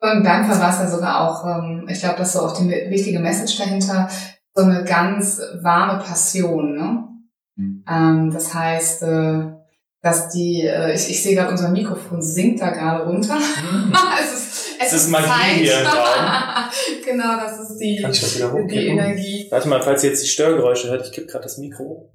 Und 0.00 0.24
Fall 0.24 0.60
war 0.60 0.70
es 0.70 0.78
ja 0.78 0.86
sogar 0.86 1.28
auch, 1.28 1.44
ähm, 1.44 1.86
ich 1.88 1.98
glaube, 1.98 2.18
das 2.18 2.28
ist 2.28 2.34
so 2.34 2.46
auch 2.46 2.56
die 2.56 2.68
wichtige 2.68 3.18
Message 3.18 3.58
dahinter, 3.58 4.08
so 4.54 4.62
eine 4.62 4.84
ganz 4.84 5.40
warme 5.60 6.00
Passion, 6.00 6.76
ne? 6.76 7.08
Mhm. 7.56 7.84
Ähm, 7.88 8.30
das 8.32 8.54
heißt, 8.54 9.02
äh, 9.02 9.61
dass 10.02 10.28
die, 10.30 10.66
äh, 10.66 10.94
ich, 10.94 11.08
ich 11.08 11.22
sehe 11.22 11.36
gerade, 11.36 11.50
unser 11.50 11.68
Mikrofon 11.68 12.20
sinkt 12.20 12.60
da 12.60 12.70
gerade 12.70 13.04
runter. 13.04 13.36
Mhm. 13.36 13.92
es 14.20 14.32
ist, 14.32 14.42
es 14.42 14.78
das 14.78 14.92
ist, 14.92 15.02
ist 15.04 15.10
Magie 15.10 15.26
Zeit. 15.26 15.54
hier 15.54 15.80
im 15.80 15.86
Raum. 15.86 16.64
genau, 17.04 17.36
das 17.36 17.60
ist 17.60 17.78
die, 17.78 18.00
Kann 18.02 18.10
ich 18.10 18.20
das 18.20 18.36
wieder 18.36 18.52
die 18.64 18.88
Energie. 18.88 19.46
Warte 19.50 19.68
mal, 19.68 19.80
falls 19.80 20.02
ihr 20.02 20.10
jetzt 20.10 20.24
die 20.24 20.28
Störgeräusche 20.28 20.90
hört, 20.90 21.06
ich 21.06 21.12
kipp 21.12 21.28
gerade 21.28 21.44
das 21.44 21.56
Mikro. 21.58 22.12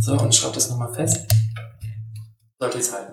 So, 0.00 0.12
und 0.12 0.34
schraub 0.34 0.52
das 0.52 0.70
nochmal 0.70 0.94
fest. 0.94 1.26
Sollte 2.58 2.78
jetzt 2.78 2.92
halten. 2.92 3.12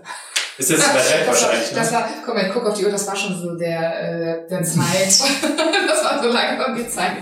Ist 0.60 0.70
jetzt 0.70 0.94
bei 0.94 1.00
Rap 1.00 1.28
wahrscheinlich, 1.28 1.72
ne? 1.72 1.78
Das 1.78 1.92
war, 1.92 2.08
guck 2.24 2.36
mal, 2.36 2.46
ich 2.46 2.54
guck 2.54 2.66
auf 2.68 2.78
die 2.78 2.86
Uhr, 2.86 2.92
das 2.92 3.08
war 3.08 3.16
schon 3.16 3.36
so 3.40 3.56
der, 3.56 4.44
äh, 4.44 4.48
der 4.48 4.64
Zeit. 4.64 5.08
das 5.08 6.04
war 6.04 6.22
so 6.22 6.30
lange 6.30 6.76
die 6.78 6.88
Zeit, 6.88 7.14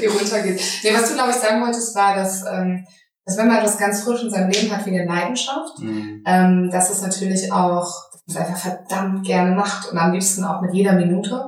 die 0.00 0.06
runtergeht. 0.06 0.60
Nee, 0.82 0.94
was 0.94 1.08
du, 1.08 1.14
glaube 1.14 1.30
ich, 1.30 1.36
sagen 1.36 1.60
wolltest, 1.60 1.94
war, 1.94 2.16
dass, 2.16 2.42
ähm, 2.46 2.86
dass 3.28 3.36
wenn 3.36 3.48
man 3.48 3.58
etwas 3.58 3.76
ganz 3.76 4.04
frisch 4.04 4.22
in 4.22 4.30
seinem 4.30 4.48
Leben 4.48 4.74
hat 4.74 4.86
wie 4.86 4.98
eine 4.98 5.04
Leidenschaft, 5.04 5.80
mhm. 5.80 6.22
ähm, 6.24 6.70
dass 6.70 6.88
es 6.88 7.02
natürlich 7.02 7.52
auch, 7.52 8.10
dass 8.10 8.22
man 8.26 8.36
es 8.36 8.36
einfach 8.36 8.56
verdammt 8.56 9.26
gerne 9.26 9.54
macht 9.54 9.92
und 9.92 9.98
am 9.98 10.12
liebsten 10.12 10.44
auch 10.44 10.62
mit 10.62 10.72
jeder 10.72 10.94
Minute. 10.94 11.46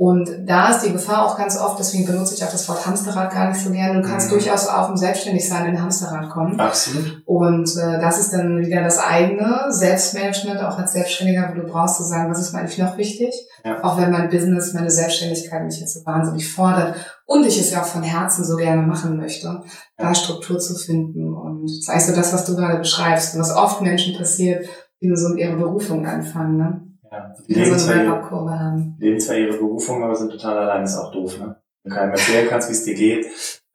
Und 0.00 0.30
da 0.46 0.70
ist 0.70 0.84
die 0.84 0.92
Gefahr 0.92 1.26
auch 1.26 1.36
ganz 1.36 1.58
oft, 1.58 1.76
deswegen 1.76 2.06
benutze 2.06 2.32
ich 2.32 2.44
auch 2.44 2.52
das 2.52 2.68
Wort 2.68 2.86
Hamsterrad 2.86 3.32
gar 3.32 3.48
nicht 3.48 3.60
so 3.60 3.72
gerne. 3.72 4.00
Du 4.00 4.08
kannst 4.08 4.28
mhm. 4.28 4.34
durchaus 4.34 4.68
auch 4.68 4.90
im 4.90 4.96
Selbstständigsein 4.96 5.66
in 5.66 5.70
ein 5.72 5.82
Hamsterrad 5.82 6.30
kommen. 6.30 6.60
Absolut. 6.60 7.20
Und 7.26 7.68
äh, 7.76 8.00
das 8.00 8.20
ist 8.20 8.32
dann 8.32 8.60
wieder 8.60 8.84
das 8.84 9.00
eigene 9.00 9.64
Selbstmanagement, 9.70 10.60
auch 10.60 10.78
als 10.78 10.92
Selbstständiger, 10.92 11.50
wo 11.50 11.60
du 11.60 11.66
brauchst 11.66 11.96
zu 11.96 12.04
sagen, 12.04 12.30
was 12.30 12.40
ist 12.40 12.52
mir 12.52 12.60
eigentlich 12.60 12.78
noch 12.78 12.96
wichtig? 12.96 13.34
Ja. 13.64 13.82
Auch 13.82 13.98
wenn 13.98 14.12
mein 14.12 14.30
Business, 14.30 14.72
meine 14.72 14.88
Selbstständigkeit 14.88 15.64
mich 15.64 15.80
jetzt 15.80 15.94
so 15.94 16.06
wahnsinnig 16.06 16.48
fordert 16.48 16.94
und 17.26 17.44
ich 17.44 17.58
es 17.58 17.72
ja 17.72 17.82
auch 17.82 17.86
von 17.86 18.04
Herzen 18.04 18.44
so 18.44 18.54
gerne 18.54 18.82
machen 18.82 19.16
möchte, 19.16 19.64
da 19.96 20.14
Struktur 20.14 20.60
zu 20.60 20.76
finden. 20.76 21.34
Und 21.34 21.64
das 21.64 21.72
ist 21.72 21.90
eigentlich 21.90 22.04
so 22.04 22.14
das, 22.14 22.32
was 22.32 22.44
du 22.44 22.54
gerade 22.54 22.78
beschreibst, 22.78 23.36
was 23.36 23.50
oft 23.50 23.82
Menschen 23.82 24.16
passiert, 24.16 24.64
die 25.00 25.08
nur 25.08 25.16
so 25.16 25.30
mit 25.30 25.40
ihrer 25.40 25.56
Berufung 25.56 26.06
anfangen. 26.06 26.56
Ne? 26.56 26.87
Ja, 27.10 27.34
die 27.48 27.54
leben, 27.54 27.78
zwar 27.78 27.96
ihre, 27.96 28.94
leben 28.98 29.20
zwar 29.20 29.36
ihre 29.36 29.56
Berufung, 29.56 30.02
aber 30.02 30.14
sind 30.14 30.30
total 30.30 30.58
allein, 30.58 30.84
ist 30.84 30.96
auch 30.96 31.12
doof, 31.12 31.38
ne? 31.38 31.56
Wenn 31.82 31.90
du 31.90 31.96
keinem 31.96 32.10
erzählen 32.12 32.48
kannst, 32.48 32.68
wie 32.68 32.72
es 32.72 32.84
dir 32.84 32.94
geht. 32.94 33.26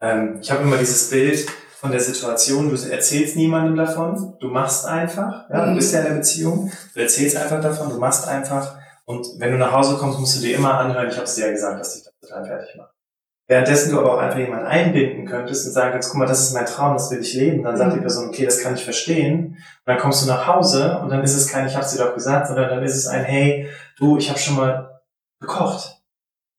Ähm, 0.01 0.39
ich 0.41 0.51
habe 0.51 0.63
immer 0.63 0.77
dieses 0.77 1.09
Bild 1.09 1.49
von 1.75 1.91
der 1.91 1.99
Situation, 1.99 2.69
du 2.69 2.89
erzählst 2.89 3.35
niemandem 3.35 3.75
davon, 3.75 4.35
du 4.39 4.47
machst 4.47 4.85
einfach, 4.85 5.49
ja, 5.49 5.65
du 5.65 5.71
mhm. 5.71 5.75
bist 5.75 5.93
ja 5.93 5.99
in 5.99 6.05
der 6.05 6.13
Beziehung, 6.15 6.71
du 6.93 6.99
erzählst 6.99 7.35
einfach 7.35 7.61
davon, 7.61 7.89
du 7.89 7.97
machst 7.97 8.27
einfach 8.27 8.77
und 9.05 9.25
wenn 9.37 9.51
du 9.51 9.57
nach 9.57 9.71
Hause 9.71 9.97
kommst, 9.97 10.19
musst 10.19 10.37
du 10.37 10.41
dir 10.41 10.55
immer 10.55 10.77
anhören, 10.79 11.09
ich 11.09 11.15
habe 11.15 11.25
es 11.25 11.35
dir 11.35 11.47
ja 11.47 11.51
gesagt, 11.51 11.79
dass 11.79 11.93
dich 11.93 12.03
das 12.03 12.13
total 12.21 12.45
fertig 12.45 12.75
macht. 12.77 12.92
Währenddessen 13.47 13.91
du 13.91 13.99
aber 13.99 14.13
auch 14.13 14.19
einfach 14.19 14.39
jemanden 14.39 14.65
einbinden 14.65 15.25
könntest 15.25 15.67
und 15.67 15.73
sagen 15.73 15.91
kannst, 15.91 16.09
guck 16.09 16.19
mal, 16.19 16.25
das 16.25 16.41
ist 16.41 16.53
mein 16.53 16.65
Traum, 16.65 16.93
das 16.93 17.11
will 17.11 17.19
ich 17.19 17.33
leben. 17.33 17.63
Dann 17.63 17.75
sagt 17.75 17.93
die 17.93 17.97
mhm. 17.97 18.01
Person, 18.01 18.29
okay, 18.29 18.45
das 18.45 18.61
kann 18.61 18.75
ich 18.75 18.83
verstehen. 18.83 19.45
Und 19.45 19.57
dann 19.85 19.97
kommst 19.97 20.23
du 20.23 20.27
nach 20.27 20.47
Hause 20.47 20.99
und 20.99 21.09
dann 21.09 21.23
ist 21.23 21.35
es 21.35 21.49
kein, 21.49 21.67
ich 21.67 21.75
hab's 21.75 21.93
dir 21.93 22.03
doch 22.03 22.13
gesagt, 22.13 22.47
sondern 22.47 22.69
dann 22.69 22.83
ist 22.83 22.95
es 22.95 23.07
ein, 23.07 23.23
hey, 23.23 23.67
du, 23.97 24.17
ich 24.17 24.29
habe 24.29 24.39
schon 24.39 24.55
mal 24.55 25.01
gekocht. 25.41 26.01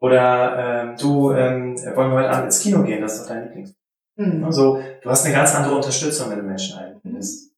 Oder 0.01 0.59
ähm, 0.59 0.97
du, 0.99 1.33
ähm, 1.33 1.77
wollen 1.95 2.11
wir 2.11 2.19
heute 2.19 2.31
Abend 2.31 2.47
ins 2.47 2.61
Kino 2.61 2.83
gehen, 2.83 3.01
das 3.01 3.15
ist 3.15 3.23
doch 3.23 3.29
dein 3.29 3.45
Lieblings. 3.45 3.75
Mhm. 4.17 4.45
Also, 4.45 4.79
du 5.03 5.11
hast 5.11 5.25
eine 5.25 5.35
ganz 5.35 5.55
andere 5.55 5.75
Unterstützung, 5.75 6.31
wenn 6.31 6.39
du 6.39 6.45
Menschen 6.45 6.79
einbindest. 6.79 7.54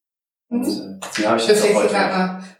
Mhm. 0.49 0.59
Und, 0.59 0.67
äh, 0.67 1.07
die 1.17 1.27
habe 1.27 1.37
ich 1.37 1.47
jetzt 1.47 1.63
auch 1.63 1.75
heute 1.75 1.95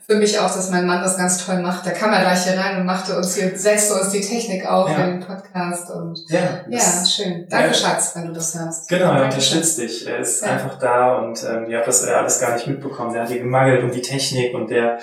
für 0.10 0.16
mich 0.16 0.40
auch, 0.40 0.48
dass 0.48 0.72
mein 0.72 0.86
Mann 0.86 1.02
das 1.02 1.18
ganz 1.18 1.46
toll 1.46 1.62
macht. 1.62 1.86
Da 1.86 1.92
kam 1.92 2.14
er 2.14 2.22
gleich 2.22 2.46
hier 2.46 2.58
rein 2.58 2.80
und 2.80 2.86
machte 2.86 3.18
uns 3.18 3.36
hier, 3.36 3.58
setzte 3.58 3.96
uns 3.96 4.10
die 4.10 4.22
Technik 4.22 4.66
auf 4.66 4.90
ja. 4.90 5.06
den 5.06 5.20
Podcast 5.20 5.92
und 5.92 6.18
ja, 6.30 6.62
ja 6.70 7.06
schön. 7.06 7.46
Danke, 7.50 7.68
ja. 7.68 7.74
Schatz, 7.74 8.16
wenn 8.16 8.28
du 8.28 8.32
das 8.32 8.58
hörst. 8.58 8.88
Genau, 8.88 9.12
er 9.12 9.26
unterstützt 9.26 9.78
dich. 9.78 10.08
Er 10.08 10.20
ist 10.20 10.44
ja. 10.44 10.54
einfach 10.54 10.80
da 10.80 11.18
und 11.18 11.44
ähm, 11.44 11.70
ihr 11.70 11.78
habt 11.78 11.88
das 11.88 12.06
alles 12.06 12.40
gar 12.40 12.54
nicht 12.54 12.68
mitbekommen. 12.68 13.12
Der 13.12 13.24
hat 13.24 13.30
hier 13.30 13.40
gemangelt 13.40 13.84
um 13.84 13.92
die 13.92 14.02
Technik 14.02 14.54
und 14.54 14.70
der 14.70 14.98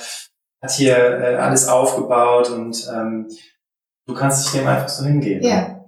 hat 0.62 0.70
hier 0.70 0.96
äh, 0.96 1.36
alles 1.36 1.68
aufgebaut 1.68 2.48
und 2.48 2.90
ähm, 2.90 3.28
du 4.06 4.14
kannst 4.14 4.46
dich 4.46 4.58
dem 4.58 4.66
einfach 4.66 4.88
so 4.88 5.04
hingeben. 5.04 5.42
Ja. 5.42 5.84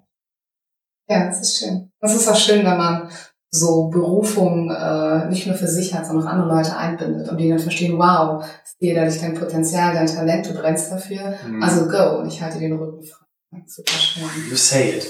Ja, 1.08 1.26
das 1.28 1.40
ist 1.40 1.58
schön. 1.58 1.90
Das 2.00 2.14
ist 2.14 2.28
auch 2.28 2.36
schön, 2.36 2.66
wenn 2.66 2.76
man 2.76 3.08
so 3.58 3.88
Berufung 3.88 4.70
äh, 4.70 5.28
nicht 5.28 5.46
nur 5.46 5.56
für 5.56 5.68
sich 5.68 5.94
hat, 5.94 6.06
sondern 6.06 6.26
auch 6.26 6.32
andere 6.32 6.56
Leute 6.56 6.76
einbindet 6.76 7.28
und 7.28 7.36
die 7.38 7.48
dann 7.48 7.58
verstehen, 7.58 7.98
wow, 7.98 8.44
ist 8.64 8.80
dir 8.80 8.94
dadurch 8.94 9.20
dein 9.20 9.34
Potenzial, 9.34 9.94
dein 9.94 10.06
Talent, 10.06 10.46
du 10.46 10.54
brennst 10.54 10.92
dafür, 10.92 11.34
mhm. 11.46 11.62
also 11.62 11.86
go 11.86 12.18
und 12.20 12.28
ich 12.28 12.42
halte 12.42 12.58
den 12.58 12.74
Rücken 12.74 13.02
frei. 13.02 13.26
Super 13.66 13.92
schön. 13.92 14.24
You 14.50 14.56
say 14.56 14.96
it. 14.96 15.06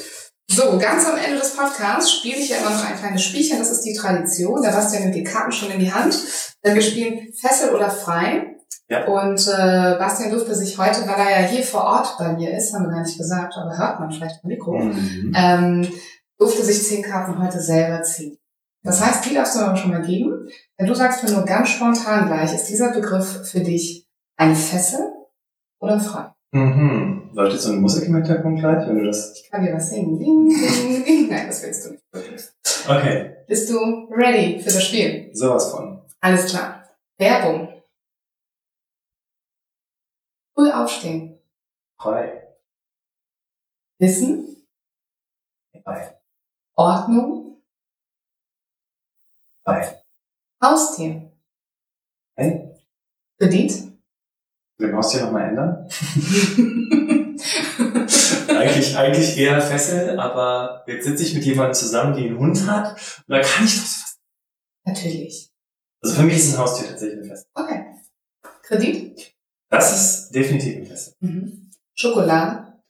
So, 0.48 0.78
ganz 0.78 1.04
am 1.06 1.16
Ende 1.16 1.38
des 1.38 1.56
Podcasts 1.56 2.12
spiele 2.12 2.38
ich 2.38 2.48
ja 2.48 2.58
immer 2.58 2.70
noch 2.70 2.88
ein 2.88 2.96
kleines 2.96 3.24
Spielchen, 3.24 3.58
das 3.58 3.70
ist 3.70 3.82
die 3.82 3.94
Tradition. 3.94 4.62
Da 4.62 4.72
hast 4.72 4.92
du 4.92 4.98
ja 4.98 5.02
nimmt 5.02 5.16
die 5.16 5.24
Karten 5.24 5.50
schon 5.50 5.72
in 5.72 5.80
die 5.80 5.92
Hand. 5.92 6.16
Denn 6.64 6.74
wir 6.74 6.82
spielen 6.82 7.32
Fessel 7.34 7.74
oder 7.74 7.90
Frei. 7.90 8.56
Ja. 8.88 9.04
Und 9.06 9.40
äh, 9.48 9.98
Bastian 9.98 10.30
durfte 10.30 10.54
sich 10.54 10.78
heute, 10.78 11.00
weil 11.00 11.18
er 11.18 11.42
ja 11.42 11.48
hier 11.48 11.64
vor 11.64 11.82
Ort 11.82 12.16
bei 12.18 12.32
mir 12.34 12.56
ist, 12.56 12.72
haben 12.72 12.84
wir 12.84 12.92
gar 12.92 13.02
nicht 13.02 13.18
gesagt, 13.18 13.54
aber 13.56 13.76
hört 13.76 13.98
man 13.98 14.12
vielleicht 14.12 14.44
im 14.44 14.48
Mikro, 14.48 14.78
mhm. 14.78 15.32
ähm, 15.36 15.88
durfte 16.38 16.62
sich 16.62 16.82
zehn 16.82 17.02
Karten 17.02 17.42
heute 17.42 17.60
selber 17.60 18.02
ziehen. 18.02 18.38
Das 18.82 19.04
heißt, 19.04 19.24
die 19.24 19.34
darfst 19.34 19.56
du 19.56 19.60
aber 19.60 19.76
schon 19.76 19.90
mal 19.90 20.02
geben. 20.02 20.48
Wenn 20.76 20.86
du 20.86 20.94
sagst 20.94 21.24
mir 21.24 21.32
nur 21.32 21.44
ganz 21.44 21.70
spontan 21.70 22.26
gleich, 22.26 22.54
ist 22.54 22.66
dieser 22.66 22.92
Begriff 22.92 23.50
für 23.50 23.60
dich 23.60 24.06
eine 24.36 24.54
Fessel 24.54 25.12
oder 25.80 25.98
frei? 25.98 26.32
Mhm. 26.52 27.30
Läuft 27.32 27.60
so 27.60 27.72
eine 27.72 27.80
Musik 27.80 28.04
im 28.04 28.14
Hintergrund 28.14 28.60
gleich, 28.60 28.86
wenn 28.86 28.98
du 28.98 29.06
das... 29.06 29.34
Ich 29.34 29.50
kann 29.50 29.64
dir 29.64 29.74
was 29.74 29.90
singen. 29.90 30.18
Ding, 30.18 30.48
ding, 30.48 31.04
ding. 31.04 31.28
Nein, 31.30 31.48
das 31.48 31.62
willst 31.62 31.84
du 31.84 31.90
nicht. 31.90 32.52
Okay. 32.88 33.36
Bist 33.48 33.68
du 33.68 34.08
ready 34.10 34.60
für 34.60 34.72
das 34.72 34.84
Spiel? 34.84 35.30
Sowas 35.32 35.70
von. 35.70 36.02
Alles 36.20 36.46
klar. 36.46 36.88
Werbung. 37.18 37.82
Früh 40.54 40.70
aufstehen. 40.70 41.38
Frei. 42.00 42.56
Wissen. 43.98 44.66
Frei. 45.82 46.15
Ordnung. 46.76 47.62
Nein. 49.66 49.94
Haustier. 50.62 51.32
Hey. 52.36 52.76
Kredit. 53.38 53.92
Den 54.78 54.94
Haustier 54.94 55.24
nochmal 55.24 55.48
ändern? 55.48 55.88
eigentlich, 58.48 58.96
eigentlich 58.96 59.38
eher 59.38 59.60
Fessel, 59.60 60.20
aber 60.20 60.84
jetzt 60.86 61.06
sitze 61.06 61.22
ich 61.22 61.34
mit 61.34 61.44
jemandem 61.44 61.74
zusammen, 61.74 62.14
die 62.14 62.26
einen 62.26 62.38
Hund 62.38 62.66
hat, 62.66 62.92
und 63.26 63.32
da 63.32 63.40
kann 63.40 63.64
ich 63.64 63.74
das 63.74 63.94
fast. 63.94 64.20
Natürlich. 64.84 65.50
Also 66.02 66.16
für 66.16 66.22
mich 66.22 66.36
ist 66.36 66.54
ein 66.54 66.58
Haustier 66.58 66.88
tatsächlich 66.88 67.20
ein 67.20 67.28
Fessel. 67.28 67.46
Okay. 67.54 67.86
Kredit? 68.62 69.34
Das 69.70 69.94
ist 69.96 70.30
definitiv 70.30 70.76
ein 70.76 70.86
Fessel. 70.86 71.14
Mhm. 71.20 71.70
Schokolade? 71.94 72.82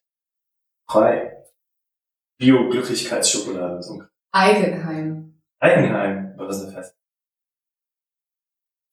Frei. 0.88 1.35
Bio-Glücklichkeitsschokolade. 2.38 4.08
Eigenheim. 4.32 5.42
Eigenheim, 5.58 6.36
war 6.36 6.46
das 6.46 6.62
eine 6.62 6.72
Fest. 6.72 6.96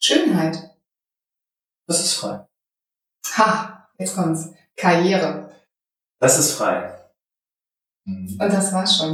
Schönheit. 0.02 0.78
Das 1.88 2.00
ist 2.00 2.16
frei. 2.16 2.48
Ha, 3.38 3.90
jetzt 3.98 4.16
kommt's. 4.16 4.54
Karriere. 4.76 5.54
Das 6.20 6.40
ist 6.40 6.54
frei. 6.54 6.98
Mhm. 8.06 8.40
Und 8.40 8.54
das 8.54 8.74
war's 8.74 8.98
schon. 8.98 9.12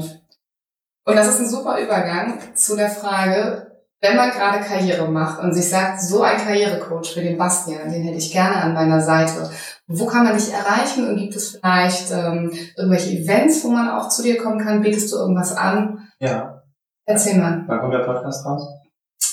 Und 1.06 1.16
das 1.16 1.28
ist 1.28 1.40
ein 1.40 1.50
super 1.50 1.80
Übergang 1.80 2.56
zu 2.56 2.76
der 2.76 2.90
Frage, 2.90 3.69
wenn 4.02 4.16
man 4.16 4.32
gerade 4.32 4.64
Karriere 4.64 5.10
macht 5.10 5.44
und 5.44 5.54
sich 5.54 5.70
sagt, 5.70 6.02
so 6.02 6.22
ein 6.22 6.38
Karrierecoach 6.38 7.14
für 7.14 7.22
den 7.22 7.38
Bastian, 7.38 7.92
den 7.92 8.04
hätte 8.04 8.18
ich 8.18 8.32
gerne 8.32 8.56
an 8.56 8.74
meiner 8.74 9.02
Seite. 9.02 9.50
Wo 9.88 10.06
kann 10.06 10.24
man 10.24 10.36
dich 10.38 10.54
erreichen 10.54 11.08
und 11.08 11.18
gibt 11.18 11.36
es 11.36 11.58
vielleicht 11.58 12.12
ähm, 12.12 12.52
irgendwelche 12.78 13.18
Events, 13.18 13.64
wo 13.64 13.70
man 13.70 13.90
auch 13.90 14.08
zu 14.08 14.24
dir 14.24 14.38
kommen 14.38 14.60
kann? 14.60 14.82
Bietest 14.82 15.12
du 15.12 15.18
irgendwas 15.18 15.56
an? 15.56 16.08
Ja. 16.20 16.64
Erzähl 17.06 17.38
mal. 17.38 17.64
Wann 17.68 17.80
kommt 17.80 17.94
der 17.94 18.00
Podcast 18.00 18.46
raus? 18.46 18.68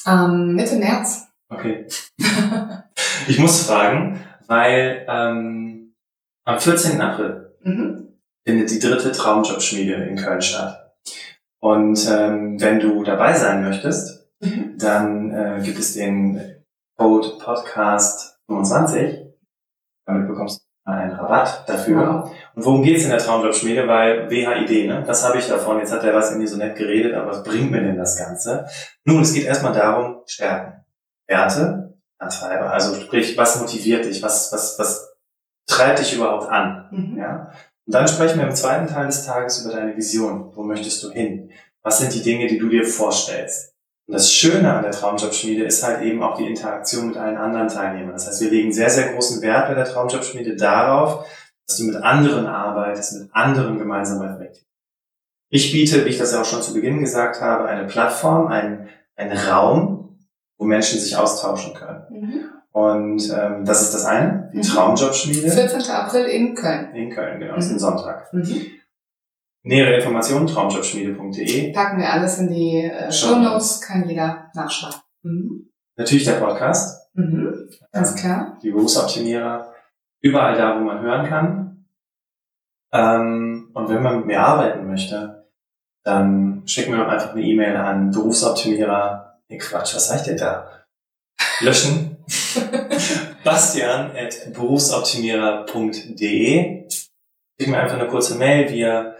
Ähm, 0.06 0.54
Mitte 0.54 0.76
März. 0.76 1.28
Okay. 1.48 1.86
ich 3.28 3.38
muss 3.38 3.66
fragen, 3.66 4.20
weil 4.48 5.06
ähm, 5.08 5.94
am 6.44 6.58
14. 6.58 7.00
April 7.00 7.54
mhm. 7.62 8.18
findet 8.44 8.70
die 8.70 8.80
dritte 8.80 9.12
Traumjobschmiede 9.12 9.94
in 9.94 10.16
Köln 10.16 10.40
statt. 10.40 10.94
Und 11.60 11.98
ähm, 12.10 12.60
wenn 12.60 12.80
du 12.80 13.02
dabei 13.04 13.34
sein 13.34 13.62
möchtest, 13.62 14.15
mhm. 14.40 14.76
dann 14.78 15.30
äh, 15.32 15.60
gibt 15.62 15.78
es 15.78 15.94
den 15.94 16.64
Code 16.96 17.38
Podcast 17.38 18.38
25. 18.46 19.26
Damit 20.06 20.28
bekommst 20.28 20.60
du 20.60 20.90
einen 20.90 21.12
Rabatt 21.12 21.68
dafür. 21.68 22.24
Wow. 22.24 22.30
Und 22.54 22.64
worum 22.64 22.82
geht's 22.82 23.04
in 23.04 23.10
der 23.10 23.18
Traumjobschmiede? 23.18 23.88
Weil 23.88 24.30
WHID, 24.30 24.86
ne? 24.86 25.02
Was 25.06 25.26
habe 25.26 25.38
ich 25.38 25.48
davon? 25.48 25.78
Jetzt 25.78 25.92
hat 25.92 26.04
er 26.04 26.14
was 26.14 26.32
in 26.32 26.38
mir 26.38 26.48
so 26.48 26.56
nett 26.56 26.76
geredet, 26.76 27.14
aber 27.14 27.30
was 27.30 27.42
bringt 27.42 27.70
mir 27.70 27.82
denn 27.82 27.96
das 27.96 28.16
Ganze? 28.16 28.66
Nun, 29.04 29.22
es 29.22 29.34
geht 29.34 29.44
erstmal 29.44 29.72
darum, 29.72 30.22
Stärken. 30.26 30.84
Werte, 31.26 31.98
Antreiber. 32.18 32.72
Also 32.72 32.94
sprich, 32.94 33.36
was 33.36 33.60
motiviert 33.60 34.04
dich? 34.04 34.22
Was, 34.22 34.52
was, 34.52 34.78
was 34.78 35.16
treibt 35.66 35.98
dich 35.98 36.14
überhaupt 36.14 36.48
an? 36.48 36.88
Mhm. 36.92 37.18
Ja? 37.18 37.50
Und 37.86 37.94
dann 37.94 38.08
sprechen 38.08 38.38
wir 38.38 38.46
im 38.46 38.54
zweiten 38.54 38.86
Teil 38.86 39.06
des 39.06 39.26
Tages 39.26 39.64
über 39.64 39.74
deine 39.74 39.96
Vision. 39.96 40.52
Wo 40.54 40.62
möchtest 40.62 41.02
du 41.02 41.10
hin? 41.10 41.50
Was 41.82 41.98
sind 41.98 42.14
die 42.14 42.22
Dinge, 42.22 42.46
die 42.46 42.58
du 42.58 42.68
dir 42.68 42.84
vorstellst? 42.84 43.75
Und 44.06 44.14
das 44.14 44.32
Schöne 44.32 44.72
an 44.72 44.82
der 44.82 44.92
Traumjobschmiede 44.92 45.64
ist 45.64 45.82
halt 45.82 46.02
eben 46.02 46.22
auch 46.22 46.36
die 46.36 46.46
Interaktion 46.46 47.08
mit 47.08 47.16
allen 47.16 47.36
anderen 47.36 47.68
Teilnehmern. 47.68 48.12
Das 48.12 48.28
heißt, 48.28 48.40
wir 48.40 48.50
legen 48.50 48.72
sehr, 48.72 48.90
sehr 48.90 49.12
großen 49.12 49.42
Wert 49.42 49.66
bei 49.66 49.74
der 49.74 49.84
Traumjobschmiede 49.84 50.54
darauf, 50.54 51.26
dass 51.66 51.78
du 51.78 51.84
mit 51.84 51.96
anderen 51.96 52.46
arbeitest, 52.46 53.20
mit 53.20 53.34
anderen 53.34 53.78
gemeinsam 53.78 54.20
reflektierst. 54.20 54.66
Ich 55.48 55.72
biete, 55.72 56.04
wie 56.04 56.10
ich 56.10 56.18
das 56.18 56.32
ja 56.32 56.40
auch 56.40 56.44
schon 56.44 56.62
zu 56.62 56.74
Beginn 56.74 57.00
gesagt 57.00 57.40
habe, 57.40 57.66
eine 57.66 57.86
Plattform, 57.86 58.46
einen, 58.46 58.88
einen 59.16 59.36
Raum, 59.36 60.18
wo 60.56 60.64
Menschen 60.64 61.00
sich 61.00 61.16
austauschen 61.16 61.74
können. 61.74 62.04
Mhm. 62.10 62.44
Und 62.70 63.30
ähm, 63.30 63.64
das 63.64 63.82
ist 63.82 63.94
das 63.94 64.04
eine, 64.04 64.50
die 64.52 64.58
mhm. 64.58 64.62
Traumjobschmiede. 64.62 65.50
14. 65.50 65.90
April 65.90 66.26
in 66.26 66.54
Köln. 66.54 66.94
In 66.94 67.10
Köln, 67.10 67.40
genau, 67.40 67.54
mhm. 67.54 67.58
ist 67.58 67.70
ein 67.70 67.78
Sonntag. 67.78 68.32
Mhm. 68.32 68.66
Nähere 69.66 69.96
Informationen 69.96 70.46
traumjobschmiede.de. 70.46 71.72
Packen 71.72 71.98
wir 71.98 72.08
alles 72.08 72.38
in 72.38 72.48
die 72.48 72.84
äh, 72.84 73.10
Show 73.10 73.34
Notes, 73.34 73.80
kann 73.80 74.08
jeder 74.08 74.48
nachschauen. 74.54 74.94
Mhm. 75.24 75.72
Natürlich 75.96 76.24
der 76.24 76.34
Podcast. 76.34 77.10
Mhm. 77.14 77.68
Ganz 77.90 78.14
klar. 78.14 78.60
Die 78.62 78.70
Berufsoptimierer. 78.70 79.74
Überall 80.22 80.56
da, 80.56 80.78
wo 80.78 80.84
man 80.84 81.02
hören 81.02 81.26
kann. 81.26 81.84
Ähm, 82.92 83.72
und 83.74 83.88
wenn 83.88 84.04
man 84.04 84.18
mit 84.18 84.26
mir 84.26 84.40
arbeiten 84.40 84.86
möchte, 84.86 85.48
dann 86.04 86.62
schicken 86.66 86.92
wir 86.92 86.98
doch 86.98 87.08
einfach 87.08 87.32
eine 87.32 87.42
E-Mail 87.42 87.74
an 87.74 88.12
Berufsoptimierer. 88.12 89.40
Nee, 89.48 89.58
Quatsch, 89.58 89.96
was 89.96 90.06
sag 90.06 90.20
ich 90.20 90.26
denn 90.26 90.36
da? 90.36 90.70
Löschen. 91.58 92.18
Bastian 93.42 94.12
at 94.16 94.52
berufsoptimierer.de. 94.52 96.88
Schick 96.88 97.68
mir 97.68 97.78
einfach 97.78 97.98
eine 97.98 98.06
kurze 98.06 98.36
Mail. 98.36 98.70
Wir 98.70 99.15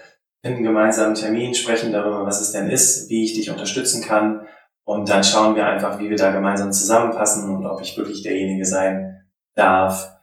einen 0.47 1.15
Termin, 1.15 1.55
sprechen 1.55 1.93
darüber, 1.93 2.25
was 2.25 2.41
es 2.41 2.53
denn 2.53 2.71
ist, 2.71 3.09
wie 3.09 3.25
ich 3.25 3.35
dich 3.35 3.51
unterstützen 3.51 4.03
kann. 4.03 4.47
Und 4.85 5.09
dann 5.09 5.25
schauen 5.25 5.57
wir 5.57 5.67
einfach, 5.67 5.99
wie 5.99 6.09
wir 6.09 6.17
da 6.17 6.31
gemeinsam 6.31 6.73
zusammenpassen 6.73 7.55
und 7.55 7.67
ob 7.67 7.81
ich 7.81 7.97
wirklich 7.97 8.23
derjenige 8.23 8.65
sein 8.65 9.27
darf, 9.55 10.17